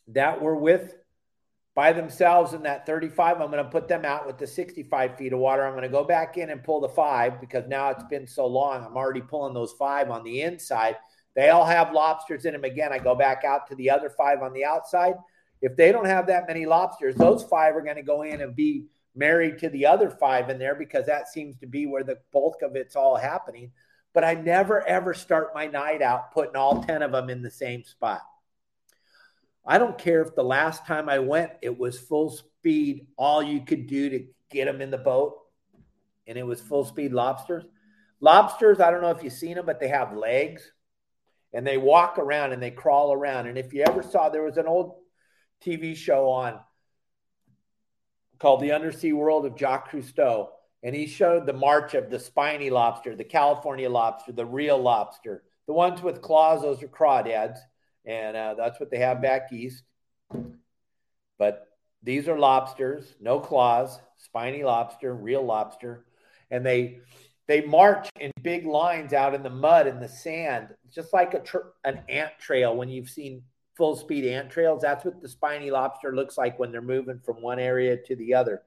that 0.08 0.40
were 0.40 0.56
with 0.56 0.94
by 1.74 1.92
themselves 1.92 2.52
in 2.52 2.62
that 2.62 2.86
35. 2.86 3.40
I'm 3.40 3.50
going 3.50 3.62
to 3.62 3.70
put 3.70 3.88
them 3.88 4.04
out 4.04 4.26
with 4.26 4.38
the 4.38 4.46
65 4.46 5.16
feet 5.16 5.32
of 5.32 5.40
water. 5.40 5.66
I'm 5.66 5.72
going 5.72 5.82
to 5.82 5.88
go 5.88 6.04
back 6.04 6.38
in 6.38 6.50
and 6.50 6.62
pull 6.62 6.80
the 6.80 6.88
five 6.88 7.40
because 7.40 7.64
now 7.66 7.90
it's 7.90 8.04
been 8.04 8.26
so 8.26 8.46
long. 8.46 8.84
I'm 8.84 8.96
already 8.96 9.20
pulling 9.20 9.54
those 9.54 9.72
five 9.72 10.10
on 10.10 10.22
the 10.22 10.42
inside. 10.42 10.96
They 11.34 11.50
all 11.50 11.64
have 11.64 11.92
lobsters 11.92 12.44
in 12.44 12.52
them. 12.52 12.64
Again, 12.64 12.92
I 12.92 12.98
go 12.98 13.16
back 13.16 13.42
out 13.44 13.66
to 13.68 13.74
the 13.74 13.90
other 13.90 14.08
five 14.08 14.40
on 14.42 14.52
the 14.52 14.64
outside. 14.64 15.14
If 15.60 15.76
they 15.76 15.90
don't 15.90 16.06
have 16.06 16.28
that 16.28 16.46
many 16.46 16.64
lobsters, 16.64 17.16
those 17.16 17.42
five 17.42 17.74
are 17.74 17.82
going 17.82 17.96
to 17.96 18.02
go 18.02 18.22
in 18.22 18.40
and 18.40 18.54
be 18.54 18.84
married 19.16 19.58
to 19.58 19.68
the 19.68 19.86
other 19.86 20.10
five 20.10 20.50
in 20.50 20.58
there 20.58 20.74
because 20.74 21.06
that 21.06 21.28
seems 21.28 21.56
to 21.56 21.66
be 21.66 21.86
where 21.86 22.04
the 22.04 22.18
bulk 22.32 22.62
of 22.62 22.76
it's 22.76 22.94
all 22.94 23.16
happening. 23.16 23.72
But 24.12 24.24
I 24.24 24.34
never 24.34 24.86
ever 24.86 25.12
start 25.12 25.54
my 25.54 25.66
night 25.66 26.02
out 26.02 26.32
putting 26.32 26.54
all 26.54 26.84
10 26.84 27.02
of 27.02 27.12
them 27.12 27.30
in 27.30 27.42
the 27.42 27.50
same 27.50 27.82
spot. 27.82 28.22
I 29.66 29.78
don't 29.78 29.96
care 29.96 30.20
if 30.20 30.34
the 30.34 30.44
last 30.44 30.86
time 30.86 31.08
I 31.08 31.20
went, 31.20 31.52
it 31.62 31.78
was 31.78 31.98
full 31.98 32.30
speed, 32.30 33.06
all 33.16 33.42
you 33.42 33.64
could 33.64 33.86
do 33.86 34.10
to 34.10 34.26
get 34.50 34.66
them 34.66 34.80
in 34.80 34.90
the 34.90 34.98
boat, 34.98 35.38
and 36.26 36.36
it 36.36 36.46
was 36.46 36.60
full 36.60 36.84
speed 36.84 37.12
lobsters. 37.12 37.64
Lobsters, 38.20 38.80
I 38.80 38.90
don't 38.90 39.00
know 39.00 39.10
if 39.10 39.22
you've 39.22 39.32
seen 39.32 39.54
them, 39.54 39.66
but 39.66 39.80
they 39.80 39.88
have 39.88 40.16
legs 40.16 40.70
and 41.52 41.66
they 41.66 41.78
walk 41.78 42.18
around 42.18 42.52
and 42.52 42.62
they 42.62 42.70
crawl 42.70 43.12
around. 43.12 43.46
And 43.46 43.58
if 43.58 43.72
you 43.72 43.84
ever 43.86 44.02
saw, 44.02 44.28
there 44.28 44.42
was 44.42 44.56
an 44.56 44.66
old 44.66 44.96
TV 45.64 45.96
show 45.96 46.28
on 46.28 46.60
called 48.38 48.60
The 48.60 48.72
Undersea 48.72 49.12
World 49.12 49.46
of 49.46 49.56
Jacques 49.56 49.90
Cousteau. 49.90 50.48
And 50.82 50.94
he 50.94 51.06
showed 51.06 51.46
the 51.46 51.52
march 51.52 51.94
of 51.94 52.10
the 52.10 52.18
spiny 52.18 52.68
lobster, 52.70 53.16
the 53.16 53.24
California 53.24 53.88
lobster, 53.88 54.32
the 54.32 54.44
real 54.44 54.78
lobster, 54.78 55.44
the 55.66 55.72
ones 55.72 56.02
with 56.02 56.20
claws, 56.20 56.60
those 56.60 56.82
are 56.82 56.88
crawdads 56.88 57.56
and 58.04 58.36
uh, 58.36 58.54
that's 58.54 58.78
what 58.80 58.90
they 58.90 58.98
have 58.98 59.22
back 59.22 59.52
east. 59.52 59.82
But 61.38 61.66
these 62.02 62.28
are 62.28 62.38
lobsters, 62.38 63.14
no 63.20 63.40
claws, 63.40 63.98
spiny 64.18 64.62
lobster, 64.62 65.14
real 65.14 65.44
lobster, 65.44 66.04
and 66.50 66.64
they 66.64 66.98
they 67.46 67.60
march 67.62 68.08
in 68.20 68.30
big 68.42 68.66
lines 68.66 69.12
out 69.12 69.34
in 69.34 69.42
the 69.42 69.50
mud 69.50 69.86
and 69.86 70.02
the 70.02 70.08
sand, 70.08 70.68
just 70.90 71.12
like 71.12 71.34
a 71.34 71.40
tr- 71.40 71.72
an 71.84 72.00
ant 72.08 72.32
trail. 72.38 72.76
When 72.76 72.88
you've 72.88 73.10
seen 73.10 73.42
full 73.76 73.96
speed 73.96 74.24
ant 74.24 74.50
trails, 74.50 74.82
that's 74.82 75.04
what 75.04 75.20
the 75.20 75.28
spiny 75.28 75.70
lobster 75.70 76.14
looks 76.14 76.38
like 76.38 76.58
when 76.58 76.72
they're 76.72 76.82
moving 76.82 77.20
from 77.24 77.42
one 77.42 77.58
area 77.58 77.96
to 77.96 78.16
the 78.16 78.34
other. 78.34 78.62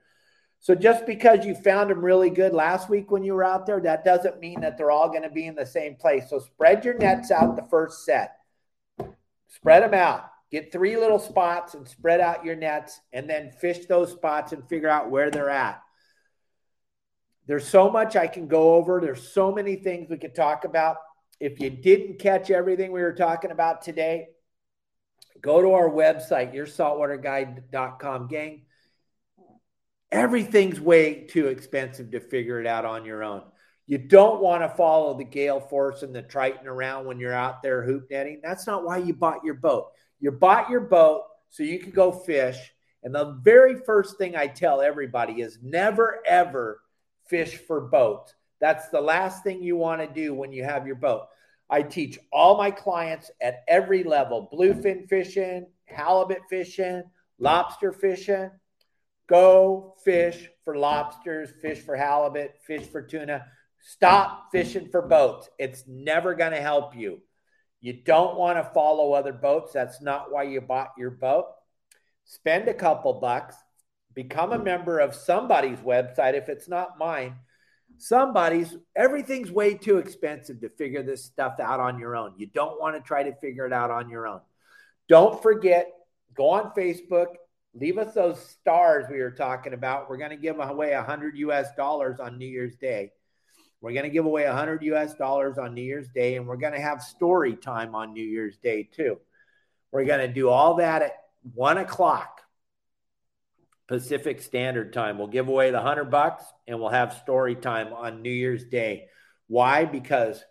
So 0.60 0.76
just 0.76 1.06
because 1.06 1.46
you 1.46 1.56
found 1.56 1.90
them 1.90 2.04
really 2.04 2.30
good 2.30 2.54
last 2.54 2.90
week 2.90 3.12
when 3.12 3.24
you 3.24 3.34
were 3.34 3.44
out 3.44 3.66
there, 3.66 3.80
that 3.82 4.04
doesn't 4.04 4.40
mean 4.40 4.60
that 4.62 4.78
they're 4.78 4.92
all 4.92 5.10
going 5.10 5.24
to 5.24 5.30
be 5.30 5.46
in 5.46 5.56
the 5.56 5.66
same 5.66 5.96
place. 5.96 6.30
So 6.30 6.40
spread 6.40 6.84
your 6.84 6.98
nets 6.98 7.32
out 7.32 7.56
the 7.56 7.68
first 7.70 8.06
set. 8.06 8.37
Spread 9.48 9.84
them 9.84 9.94
out. 9.94 10.30
Get 10.52 10.72
three 10.72 10.98
little 10.98 11.20
spots 11.20 11.74
and 11.74 11.88
spread 11.88 12.22
out 12.22 12.46
your 12.46 12.56
nets 12.56 13.00
and 13.12 13.30
then 13.30 13.52
fish 13.52 13.86
those 13.86 14.12
spots 14.12 14.54
and 14.54 14.68
figure 14.70 14.90
out 14.90 15.12
where 15.12 15.30
they're 15.30 15.50
at. 15.50 15.82
There's 17.48 17.68
so 17.68 17.90
much 17.90 18.16
I 18.16 18.28
can 18.28 18.48
go 18.48 18.76
over. 18.76 19.00
There's 19.02 19.28
so 19.28 19.52
many 19.52 19.76
things 19.78 20.10
we 20.10 20.18
could 20.18 20.36
talk 20.36 20.66
about. 20.66 20.98
If 21.40 21.60
you 21.60 21.70
didn't 21.70 22.20
catch 22.20 22.50
everything 22.50 22.92
we 22.92 23.02
were 23.02 23.14
talking 23.14 23.52
about 23.52 23.82
today, 23.82 24.28
go 25.42 25.62
to 25.62 25.74
our 25.74 25.90
website, 25.90 26.54
yoursaltwaterguide.com, 26.54 28.28
gang. 28.28 28.64
Everything's 30.12 30.80
way 30.80 31.26
too 31.26 31.48
expensive 31.48 32.12
to 32.12 32.20
figure 32.20 32.60
it 32.60 32.68
out 32.68 32.86
on 32.86 33.06
your 33.06 33.24
own. 33.24 33.44
You 33.88 33.98
don't 33.98 34.42
want 34.42 34.64
to 34.64 34.70
follow 34.70 35.18
the 35.18 35.24
gale 35.24 35.62
force 35.62 36.04
and 36.04 36.14
the 36.14 36.22
Triton 36.22 36.68
around 36.68 37.06
when 37.06 37.20
you're 37.20 37.34
out 37.34 37.64
there 37.64 37.84
hoop 37.84 38.08
netting. 38.12 38.42
That's 38.44 38.68
not 38.68 38.84
why 38.84 38.98
you 38.98 39.14
bought 39.14 39.46
your 39.46 39.54
boat. 39.54 39.92
You 40.20 40.32
bought 40.32 40.70
your 40.70 40.82
boat 40.82 41.24
so 41.50 41.64
you 41.64 41.80
could 41.80 41.96
go 41.96 42.12
fish. 42.12 42.58
And 43.04 43.16
the 43.16 43.40
very 43.42 43.76
first 43.76 44.18
thing 44.18 44.36
I 44.36 44.48
tell 44.48 44.82
everybody 44.82 45.42
is 45.42 45.60
never, 45.64 46.20
ever 46.26 46.82
fish 47.30 47.56
for 47.56 47.80
boats. 47.80 48.34
That's 48.60 48.90
the 48.90 49.00
last 49.00 49.44
thing 49.44 49.64
you 49.64 49.78
want 49.78 50.02
to 50.02 50.08
do 50.08 50.34
when 50.34 50.52
you 50.52 50.66
have 50.66 50.86
your 50.86 50.98
boat. 50.98 51.28
I 51.70 51.82
teach 51.82 52.20
all 52.34 52.58
my 52.58 52.72
clients 52.72 53.32
at 53.42 53.64
every 53.70 54.04
level 54.04 54.50
bluefin 54.52 55.08
fishing, 55.08 55.68
halibut 55.86 56.42
fishing, 56.50 57.04
lobster 57.40 57.94
fishing. 57.94 58.52
Go 59.30 59.96
fish 60.04 60.50
for 60.66 60.78
lobsters, 60.78 61.50
fish 61.62 61.80
for 61.80 61.96
halibut, 61.96 62.56
fish 62.66 62.86
for 62.86 63.02
tuna 63.02 63.46
Stop 63.90 64.52
fishing 64.52 64.90
for 64.90 65.02
boats. 65.02 65.50
It's 65.58 65.86
never 65.88 66.36
going 66.36 66.52
to 66.52 66.60
help 66.60 66.94
you. 66.94 67.22
You 67.80 67.94
don't 67.94 68.36
want 68.36 68.58
to 68.58 68.74
follow 68.74 69.14
other 69.14 69.32
boats. 69.32 69.72
That's 69.72 70.02
not 70.02 70.30
why 70.30 70.44
you 70.44 70.60
bought 70.60 70.90
your 70.98 71.10
boat. 71.10 71.46
Spend 72.26 72.68
a 72.68 72.74
couple 72.74 73.14
bucks, 73.22 73.56
become 74.14 74.52
a 74.52 74.60
member 74.60 75.00
of 75.00 75.16
somebody's 75.16 75.80
website 75.80 76.34
if 76.34 76.50
it's 76.50 76.68
not 76.68 76.98
mine. 77.00 77.38
Somebody's 77.98 78.76
everything's 78.94 79.52
way 79.52 79.76
too 79.76 80.00
expensive 80.00 80.60
to 80.60 80.70
figure 80.70 81.02
this 81.02 81.24
stuff 81.24 81.58
out 81.62 81.80
on 81.80 81.98
your 81.98 82.18
own. 82.18 82.34
You 82.36 82.48
don't 82.48 82.82
want 82.82 82.98
to 82.98 83.02
try 83.02 83.24
to 83.24 83.36
figure 83.36 83.66
it 83.66 83.72
out 83.72 83.90
on 83.90 84.10
your 84.10 84.28
own. 84.28 84.42
Don't 85.08 85.42
forget, 85.42 85.88
go 86.36 86.50
on 86.50 86.74
Facebook, 86.78 87.36
leave 87.74 87.98
us 87.98 88.14
those 88.14 88.38
stars 88.50 89.06
we 89.10 89.20
were 89.20 89.32
talking 89.32 89.74
about. 89.74 90.10
We're 90.10 90.18
going 90.18 90.32
to 90.32 90.36
give 90.36 90.60
away 90.60 90.94
100 90.94 91.38
US 91.38 91.74
dollars 91.78 92.20
on 92.20 92.38
New 92.38 92.48
Year's 92.48 92.76
Day. 92.76 93.12
We're 93.82 93.94
going 93.94 94.06
to 94.06 94.10
give 94.10 94.26
away 94.26 94.46
100 94.46 94.84
US 94.84 95.14
dollars 95.16 95.58
on 95.58 95.74
New 95.74 95.84
Year's 95.84 96.10
Day, 96.10 96.36
and 96.36 96.48
we're 96.48 96.58
going 96.58 96.74
to 96.74 96.82
have 96.82 97.02
story 97.02 97.56
time 97.56 97.96
on 97.96 98.14
New 98.14 98.24
Year's 98.24 98.58
Day 98.58 98.90
too. 98.92 99.20
We're 99.92 100.06
going 100.06 100.28
to 100.28 100.34
do 100.34 100.50
all 100.50 100.76
that 100.76 101.02
at 101.02 101.14
one 101.54 101.78
o'clock 101.78 102.42
Pacific 103.88 104.42
Standard 104.42 104.94
Time. 104.94 105.18
We'll 105.18 105.28
give 105.28 105.48
away 105.48 105.72
the 105.72 105.78
100 105.78 106.06
bucks 106.06 106.44
and 106.68 106.80
we'll 106.80 106.90
have 106.90 107.14
story 107.14 107.56
time 107.56 107.94
on 107.94 108.22
New 108.22 108.32
Year's 108.32 108.66
Day. 108.66 109.08
Why? 109.48 109.86
Because 109.86 110.44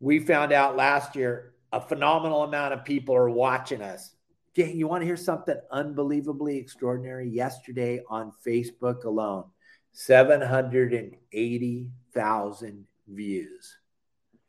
we 0.00 0.18
found 0.18 0.52
out 0.52 0.76
last 0.76 1.14
year 1.14 1.52
a 1.72 1.80
phenomenal 1.80 2.42
amount 2.42 2.72
of 2.74 2.84
people 2.84 3.14
are 3.14 3.30
watching 3.30 3.82
us. 3.82 4.14
Dang, 4.54 4.76
you 4.76 4.86
want 4.86 5.02
to 5.02 5.06
hear 5.06 5.16
something 5.16 5.56
unbelievably 5.70 6.58
extraordinary? 6.58 7.28
Yesterday 7.28 8.02
on 8.08 8.32
Facebook 8.46 9.04
alone, 9.04 9.44
780,000 9.92 12.86
views. 13.08 13.76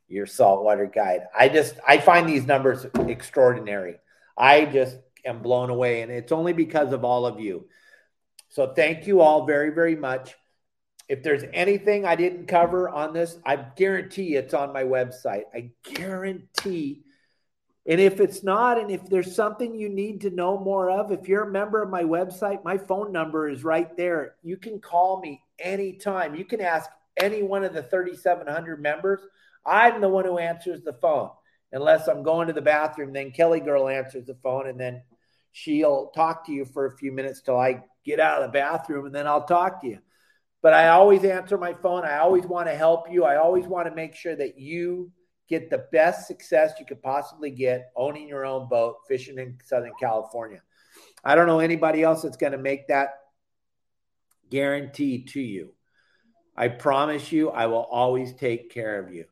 Your 0.07 0.25
saltwater 0.25 0.85
guide. 0.85 1.27
I 1.37 1.49
just 1.49 1.75
I 1.87 1.97
find 1.97 2.29
these 2.29 2.45
numbers 2.45 2.85
extraordinary. 3.07 3.97
I 4.37 4.65
just 4.65 4.97
am 5.25 5.41
blown 5.41 5.69
away 5.69 6.01
and 6.01 6.11
it's 6.11 6.31
only 6.31 6.53
because 6.53 6.93
of 6.93 7.03
all 7.03 7.25
of 7.25 7.39
you. 7.39 7.67
So 8.49 8.73
thank 8.73 9.07
you 9.07 9.21
all 9.21 9.45
very 9.45 9.71
very 9.71 9.95
much. 9.95 10.35
If 11.09 11.23
there's 11.23 11.43
anything 11.53 12.05
I 12.05 12.15
didn't 12.15 12.47
cover 12.47 12.89
on 12.89 13.13
this, 13.13 13.37
I 13.45 13.55
guarantee 13.55 14.35
it's 14.35 14.53
on 14.53 14.71
my 14.71 14.83
website. 14.83 15.43
I 15.53 15.71
guarantee 15.83 17.03
and 17.85 17.99
if 17.99 18.21
it's 18.21 18.43
not, 18.43 18.79
and 18.79 18.89
if 18.89 19.09
there's 19.09 19.35
something 19.35 19.75
you 19.75 19.89
need 19.89 20.21
to 20.21 20.29
know 20.29 20.57
more 20.57 20.89
of, 20.89 21.11
if 21.11 21.27
you're 21.27 21.43
a 21.43 21.51
member 21.51 21.83
of 21.83 21.89
my 21.89 22.03
website, 22.03 22.63
my 22.63 22.77
phone 22.77 23.11
number 23.11 23.49
is 23.49 23.63
right 23.63 23.95
there. 23.97 24.35
You 24.41 24.55
can 24.55 24.79
call 24.79 25.19
me 25.19 25.43
anytime. 25.59 26.33
You 26.35 26.45
can 26.45 26.61
ask 26.61 26.89
any 27.17 27.43
one 27.43 27.65
of 27.65 27.73
the 27.73 27.83
3,700 27.83 28.81
members. 28.81 29.19
I'm 29.65 29.99
the 29.99 30.07
one 30.07 30.23
who 30.23 30.37
answers 30.37 30.81
the 30.83 30.93
phone, 30.93 31.31
unless 31.73 32.07
I'm 32.07 32.23
going 32.23 32.47
to 32.47 32.53
the 32.53 32.61
bathroom. 32.61 33.11
Then 33.11 33.31
Kelly 33.31 33.59
Girl 33.59 33.89
answers 33.89 34.27
the 34.27 34.35
phone, 34.35 34.67
and 34.67 34.79
then 34.79 35.01
she'll 35.51 36.07
talk 36.15 36.45
to 36.45 36.53
you 36.53 36.63
for 36.63 36.85
a 36.85 36.97
few 36.97 37.11
minutes 37.11 37.41
till 37.41 37.59
I 37.59 37.83
get 38.05 38.21
out 38.21 38.41
of 38.41 38.47
the 38.47 38.57
bathroom, 38.57 39.07
and 39.07 39.15
then 39.15 39.27
I'll 39.27 39.45
talk 39.45 39.81
to 39.81 39.87
you. 39.87 39.99
But 40.61 40.73
I 40.73 40.87
always 40.87 41.25
answer 41.25 41.57
my 41.57 41.73
phone. 41.73 42.05
I 42.05 42.19
always 42.19 42.45
want 42.45 42.67
to 42.67 42.75
help 42.75 43.11
you. 43.11 43.25
I 43.25 43.35
always 43.35 43.65
want 43.65 43.89
to 43.89 43.95
make 43.95 44.15
sure 44.15 44.35
that 44.35 44.57
you 44.57 45.11
get 45.49 45.69
the 45.69 45.85
best 45.91 46.27
success 46.27 46.73
you 46.79 46.85
could 46.85 47.01
possibly 47.01 47.51
get 47.51 47.91
owning 47.95 48.27
your 48.27 48.45
own 48.45 48.67
boat, 48.69 48.97
fishing 49.07 49.37
in 49.37 49.57
Southern 49.63 49.93
California. 49.99 50.61
I 51.23 51.35
don't 51.35 51.47
know 51.47 51.59
anybody 51.59 52.03
else 52.03 52.21
that's 52.21 52.37
going 52.37 52.51
to 52.51 52.57
make 52.57 52.87
that 52.87 53.09
guarantee 54.49 55.23
to 55.25 55.41
you. 55.41 55.73
I 56.55 56.67
promise 56.67 57.31
you, 57.31 57.49
I 57.49 57.65
will 57.67 57.83
always 57.83 58.33
take 58.33 58.71
care 58.71 58.99
of 58.99 59.13
you. 59.13 59.25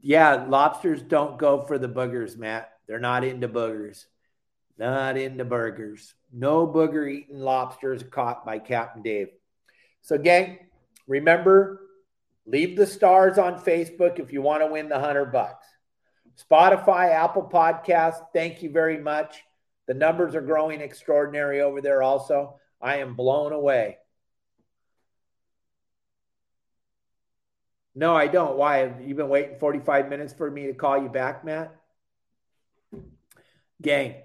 Yeah, 0.00 0.46
lobsters 0.48 1.02
don't 1.02 1.38
go 1.38 1.62
for 1.62 1.78
the 1.78 1.88
boogers, 1.88 2.36
Matt. 2.36 2.70
They're 2.86 2.98
not 2.98 3.24
into 3.24 3.48
boogers. 3.48 4.04
Not 4.78 5.18
into 5.18 5.44
burgers. 5.44 6.14
No 6.32 6.66
booger 6.66 7.10
eating 7.10 7.38
lobsters 7.38 8.02
caught 8.02 8.46
by 8.46 8.58
Captain 8.58 9.02
Dave. 9.02 9.28
So, 10.00 10.16
gang, 10.16 10.58
remember 11.06 11.82
Leave 12.50 12.76
the 12.76 12.86
stars 12.86 13.38
on 13.38 13.60
Facebook 13.60 14.18
if 14.18 14.32
you 14.32 14.42
want 14.42 14.60
to 14.60 14.66
win 14.66 14.88
the 14.88 14.96
100 14.96 15.26
bucks. 15.26 15.64
Spotify, 16.36 17.14
Apple 17.14 17.48
Podcast, 17.48 18.16
thank 18.32 18.60
you 18.60 18.70
very 18.70 18.98
much. 18.98 19.40
The 19.86 19.94
numbers 19.94 20.34
are 20.34 20.40
growing 20.40 20.80
extraordinary 20.80 21.60
over 21.60 21.80
there 21.80 22.02
also. 22.02 22.56
I 22.82 22.96
am 22.96 23.14
blown 23.14 23.52
away. 23.52 23.98
No, 27.94 28.16
I 28.16 28.26
don't. 28.26 28.56
Why? 28.56 28.78
Have 28.78 29.00
you 29.00 29.14
been 29.14 29.28
waiting 29.28 29.58
45 29.60 30.08
minutes 30.08 30.32
for 30.32 30.50
me 30.50 30.66
to 30.66 30.74
call 30.74 31.00
you 31.00 31.08
back, 31.08 31.44
Matt? 31.44 31.76
Gang, 33.80 34.16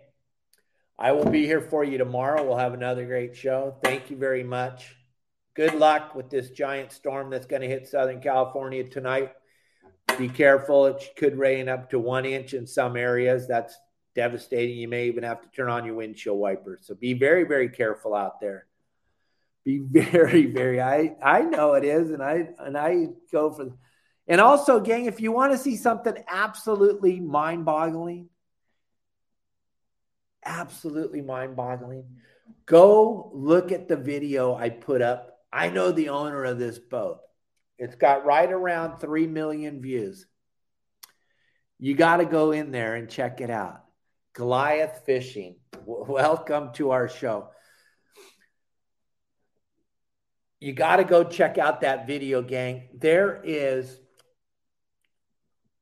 I 0.98 1.12
will 1.12 1.30
be 1.30 1.46
here 1.46 1.62
for 1.62 1.84
you 1.84 2.00
tomorrow. 2.00 2.44
We'll 2.44 2.58
have 2.58 2.74
another 2.74 3.06
great 3.06 3.36
show. 3.36 3.76
Thank 3.84 4.10
you 4.10 4.18
very 4.18 4.44
much 4.44 4.96
good 5.56 5.74
luck 5.74 6.14
with 6.14 6.30
this 6.30 6.50
giant 6.52 6.92
storm 6.92 7.30
that's 7.30 7.48
going 7.48 7.62
to 7.62 7.68
hit 7.68 7.88
Southern 7.88 8.22
California 8.22 8.84
tonight. 8.84 9.32
Be 10.18 10.30
careful. 10.30 10.86
It 10.86 11.02
could 11.18 11.38
rain 11.38 11.68
up 11.70 11.90
to 11.90 12.00
one 12.00 12.26
inch 12.26 12.54
in 12.54 12.68
some 12.68 12.96
areas. 12.96 13.48
That's 13.48 13.76
devastating. 14.14 14.78
You 14.78 14.88
may 14.88 15.08
even 15.08 15.24
have 15.24 15.42
to 15.42 15.50
turn 15.50 15.70
on 15.70 15.86
your 15.86 15.96
windshield 15.96 16.38
wipers. 16.38 16.82
So 16.84 16.94
be 16.94 17.14
very, 17.14 17.46
very 17.46 17.70
careful 17.70 18.14
out 18.14 18.40
there. 18.40 18.68
Be 19.64 19.80
very, 19.90 20.46
very. 20.46 20.82
I 20.82 21.16
I 21.24 21.42
know 21.42 21.74
it 21.74 21.84
is, 21.84 22.12
and 22.12 22.22
I 22.22 22.50
and 22.60 22.78
I 22.78 23.08
go 23.32 23.52
for. 23.52 23.72
And 24.28 24.42
also, 24.42 24.80
gang, 24.80 25.06
if 25.06 25.22
you 25.22 25.32
want 25.32 25.52
to 25.52 25.58
see 25.58 25.76
something 25.76 26.16
absolutely 26.28 27.20
mind-boggling, 27.20 28.28
absolutely 30.44 31.22
mind-boggling, 31.22 32.06
go 32.66 33.30
look 33.36 33.72
at 33.72 33.88
the 33.88 33.96
video 33.96 34.56
I 34.56 34.70
put 34.72 35.04
up 35.04 35.35
I 35.56 35.70
know 35.70 35.94
the 35.94 36.10
owner 36.10 36.44
of 36.44 36.60
this 36.60 36.78
boat. 36.78 37.20
It's 37.78 37.96
got 37.96 38.26
right 38.26 38.52
around 38.52 39.00
3 39.00 39.26
million 39.28 39.82
views. 39.82 40.26
You 41.80 41.96
got 41.96 42.18
to 42.18 42.26
go 42.26 42.52
in 42.52 42.72
there 42.72 42.96
and 42.96 43.10
check 43.10 43.40
it 43.40 43.50
out. 43.50 43.86
Goliath 44.34 45.04
Fishing. 45.06 45.56
W- 45.72 46.12
welcome 46.12 46.74
to 46.74 46.92
our 46.92 47.08
show. 47.08 47.52
You 50.60 50.74
got 50.74 50.98
to 50.98 51.06
go 51.06 51.24
check 51.24 51.58
out 51.58 51.82
that 51.82 52.06
video, 52.06 52.42
gang. 52.42 52.90
There 52.94 53.42
is 53.42 53.98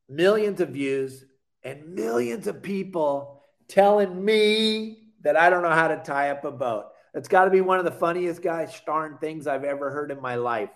millions 0.07 0.61
of 0.61 0.69
views 0.69 1.25
and 1.63 1.95
millions 1.95 2.45
of 2.45 2.61
people 2.61 3.41
telling 3.67 4.23
me 4.23 5.07
that 5.23 5.35
I 5.35 5.49
don't 5.49 5.63
know 5.63 5.71
how 5.71 5.87
to 5.87 5.97
tie 5.97 6.29
up 6.29 6.45
a 6.45 6.51
boat. 6.51 6.92
It's 7.13 7.27
got 7.27 7.45
to 7.45 7.51
be 7.51 7.61
one 7.61 7.79
of 7.79 7.85
the 7.85 7.91
funniest 7.91 8.41
guys 8.41 8.81
darn 8.85 9.17
things 9.19 9.45
I've 9.45 9.63
ever 9.63 9.91
heard 9.91 10.11
in 10.11 10.21
my 10.21 10.35
life. 10.35 10.71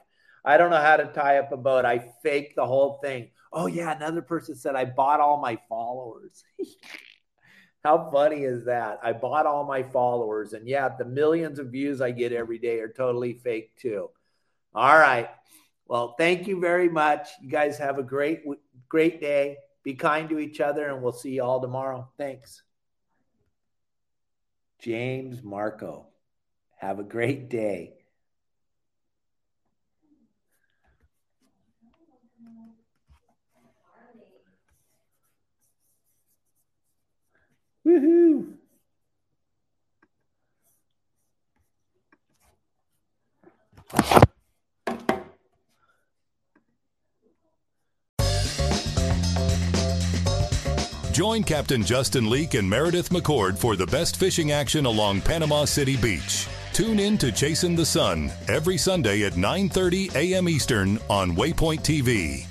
I 0.45 0.57
don't 0.57 0.69
know 0.69 0.77
how 0.77 0.97
to 0.97 1.05
tie 1.05 1.39
up 1.39 1.51
a 1.51 1.57
boat. 1.57 1.83
I 1.83 2.13
fake 2.23 2.55
the 2.55 2.65
whole 2.65 2.99
thing. 3.03 3.31
Oh 3.51 3.67
yeah, 3.67 3.95
another 3.95 4.21
person 4.21 4.55
said 4.55 4.75
I 4.75 4.85
bought 4.85 5.19
all 5.19 5.41
my 5.41 5.57
followers. 5.67 6.43
how 7.83 8.09
funny 8.11 8.43
is 8.43 8.65
that? 8.65 8.99
I 9.03 9.13
bought 9.13 9.45
all 9.45 9.65
my 9.65 9.83
followers 9.83 10.53
and 10.53 10.67
yeah, 10.67 10.89
the 10.97 11.05
millions 11.05 11.59
of 11.59 11.71
views 11.71 12.01
I 12.01 12.11
get 12.11 12.31
every 12.31 12.59
day 12.59 12.79
are 12.79 12.91
totally 12.91 13.33
fake 13.33 13.75
too. 13.77 14.09
All 14.75 14.97
right. 14.97 15.29
Well, 15.87 16.15
thank 16.17 16.47
you 16.47 16.59
very 16.59 16.89
much. 16.89 17.29
You 17.41 17.49
guys 17.49 17.77
have 17.77 17.97
a 17.97 18.03
great 18.03 18.43
great 18.89 19.19
day. 19.19 19.57
Be 19.83 19.95
kind 19.95 20.29
to 20.29 20.39
each 20.39 20.59
other 20.59 20.89
and 20.89 21.01
we'll 21.01 21.13
see 21.13 21.31
you 21.31 21.43
all 21.43 21.61
tomorrow. 21.61 22.09
Thanks. 22.17 22.61
James 24.79 25.41
Marco. 25.43 26.07
Have 26.77 26.99
a 26.99 27.03
great 27.03 27.49
day. 27.49 27.93
Woohoo! 37.85 38.53
Join 51.11 51.41
Captain 51.41 51.83
Justin 51.83 52.29
Leake 52.29 52.53
and 52.53 52.69
Meredith 52.69 53.09
McCord 53.09 53.57
for 53.57 53.75
the 53.75 53.87
best 53.87 54.17
fishing 54.17 54.51
action 54.51 54.85
along 54.85 55.21
Panama 55.21 55.65
City 55.65 55.97
Beach. 55.97 56.47
Tune 56.77 56.99
in 56.99 57.17
to 57.17 57.31
Chasing 57.31 57.75
the 57.75 57.83
Sun 57.83 58.29
every 58.47 58.77
Sunday 58.77 59.23
at 59.23 59.33
9:30 59.33 60.13
a.m. 60.13 60.47
Eastern 60.47 60.99
on 61.09 61.35
Waypoint 61.35 61.81
TV. 61.81 62.45